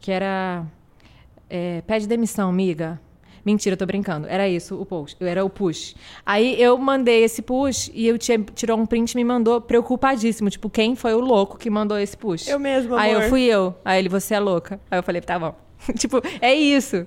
que 0.00 0.10
era 0.10 0.64
é, 1.50 1.82
pede 1.86 2.06
demissão, 2.08 2.48
amiga. 2.48 2.98
Mentira, 3.44 3.74
eu 3.74 3.76
tô 3.76 3.84
brincando. 3.84 4.26
Era 4.30 4.48
isso, 4.48 4.80
o 4.80 4.86
post. 4.86 5.16
Era 5.22 5.44
o 5.44 5.50
push. 5.50 5.94
Aí 6.24 6.58
eu 6.62 6.78
mandei 6.78 7.24
esse 7.24 7.42
push 7.42 7.90
e 7.92 8.06
eu 8.06 8.16
tinha, 8.16 8.38
tirou 8.38 8.78
um 8.78 8.86
print 8.86 9.12
e 9.12 9.16
me 9.16 9.24
mandou 9.24 9.60
preocupadíssimo. 9.60 10.48
Tipo, 10.48 10.70
quem 10.70 10.94
foi 10.96 11.12
o 11.12 11.20
louco 11.20 11.58
que 11.58 11.68
mandou 11.68 11.98
esse 11.98 12.16
push? 12.16 12.46
Eu 12.48 12.58
mesmo, 12.58 12.94
Aí 12.96 13.10
amor. 13.10 13.24
eu 13.24 13.28
fui 13.28 13.42
eu. 13.42 13.74
Aí 13.84 13.98
ele, 13.98 14.08
você 14.08 14.34
é 14.34 14.40
louca. 14.40 14.80
Aí 14.90 14.98
eu 14.98 15.02
falei, 15.02 15.20
tá 15.20 15.38
bom. 15.38 15.54
tipo, 15.98 16.22
é 16.40 16.54
isso. 16.54 17.06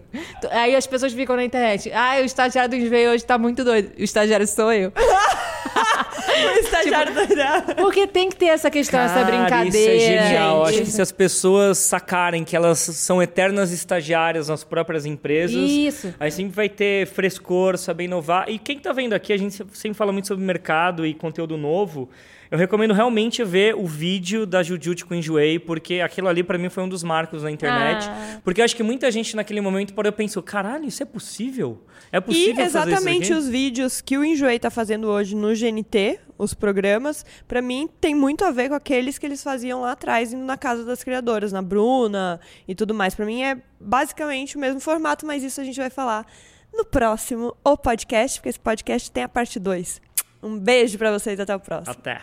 Aí 0.52 0.76
as 0.76 0.86
pessoas 0.88 1.14
ficam 1.14 1.36
na 1.36 1.44
internet. 1.44 1.92
Ah, 1.94 2.18
o 2.22 2.26
estagiário 2.26 2.70
do 2.70 2.76
Enveio 2.76 3.12
hoje 3.12 3.26
tá 3.26 3.38
muito 3.38 3.64
doido. 3.64 3.92
O 3.98 4.04
estagiário 4.04 4.48
sou 4.48 4.72
eu. 4.72 4.92
O 6.36 6.60
estagiário 6.60 7.14
da... 7.14 7.76
Porque 7.76 8.08
tem 8.08 8.30
que 8.30 8.36
ter 8.36 8.48
essa 8.48 8.70
questão, 8.70 9.00
essa 9.00 9.14
Cara, 9.14 9.26
brincadeira. 9.26 9.96
Isso 9.96 10.06
é 10.06 10.28
genial. 10.28 10.66
gente. 10.66 10.76
Acho 10.76 10.86
que 10.86 10.92
se 10.92 11.02
as 11.02 11.12
pessoas 11.12 11.78
sacarem 11.78 12.44
que 12.44 12.56
elas 12.56 12.80
são 12.80 13.22
eternas 13.22 13.72
estagiárias 13.72 14.50
nas 14.50 14.64
próprias 14.64 15.06
empresas, 15.06 15.56
Isso. 15.56 16.14
aí 16.20 16.32
sempre 16.32 16.54
vai 16.54 16.68
ter 16.68 17.08
frescor, 17.08 17.78
saber 17.78 18.06
inovar. 18.06 18.50
E 18.50 18.60
quem 18.60 18.80
tá 18.80 18.92
vendo 18.92 19.14
aqui, 19.14 19.32
a 19.32 19.38
gente 19.38 19.56
sempre 19.74 19.94
fala 19.94 20.12
muito 20.12 20.28
sobre 20.28 20.44
mercado 20.44 21.06
e 21.06 21.14
conteúdo 21.14 21.58
novo. 21.58 22.10
Eu 22.50 22.58
recomendo 22.58 22.94
realmente 22.94 23.44
ver 23.44 23.76
o 23.76 23.86
vídeo 23.86 24.46
da 24.46 24.62
Jujutsu 24.62 25.06
com 25.06 25.16
Enjoei, 25.16 25.58
porque 25.60 26.02
aquilo 26.02 26.28
ali 26.28 26.44
pra 26.44 26.58
mim 26.58 26.70
foi 26.70 26.84
um 26.84 26.90
dos 26.90 27.04
marcos 27.04 27.44
na 27.44 27.52
internet. 27.52 28.08
Ah. 28.10 28.40
Porque 28.44 28.62
eu 28.62 28.66
acho 28.66 28.76
que 28.76 28.84
muita 28.84 29.10
gente 29.12 29.36
naquele 29.36 29.62
momento 29.62 29.94
parou 29.94 30.10
e 30.10 30.16
pensou, 30.16 30.44
caralho, 30.44 30.86
isso 30.86 31.02
é 31.02 31.06
possível? 31.06 31.84
É 32.12 32.18
E 32.18 32.22
possível 32.22 32.56
fazer 32.56 32.68
exatamente 32.68 33.34
os 33.34 33.48
vídeos 33.48 34.02
que 34.02 34.18
o 34.18 34.24
Enjoei 34.24 34.60
tá 34.60 34.70
fazendo 34.70 35.08
hoje 35.08 35.36
no 35.36 35.54
GNT, 35.54 36.20
os 36.38 36.54
programas, 36.54 37.26
pra 37.48 37.62
mim 37.62 37.90
tem 38.00 38.14
muito 38.14 38.44
a 38.46 38.52
ver 38.52 38.70
com 38.70 38.76
aqueles 38.76 39.18
que 39.18 39.26
eles 39.26 39.42
faziam 39.42 39.82
lá 39.82 39.94
atrás, 39.94 40.34
indo 40.34 40.44
na 40.44 40.58
casa 40.58 40.84
das 40.84 41.04
criadoras, 41.04 41.52
na 41.52 41.62
Bruna 41.62 42.40
e 42.68 42.76
tudo 42.76 42.94
mais. 42.94 43.16
Pra 43.16 43.26
mim 43.26 43.42
é 43.44 43.58
basicamente 43.80 44.56
o 44.56 44.60
mesmo 44.60 44.80
formato, 44.80 45.26
mas 45.26 45.44
isso 45.44 45.60
a 45.60 45.64
gente 45.64 45.80
vai 45.80 45.90
falar 45.90 46.26
no 46.74 46.86
próximo 46.86 47.56
o 47.64 47.78
podcast, 47.78 48.40
porque 48.40 48.50
esse 48.50 48.60
podcast 48.60 49.10
tem 49.10 49.24
a 49.24 49.30
parte 49.30 49.60
2. 49.60 50.02
Um 50.44 50.60
beijo 50.60 50.98
pra 50.98 51.12
vocês, 51.12 51.40
até 51.40 51.56
o 51.56 51.60
próximo. 51.60 51.92
Até. 51.92 52.22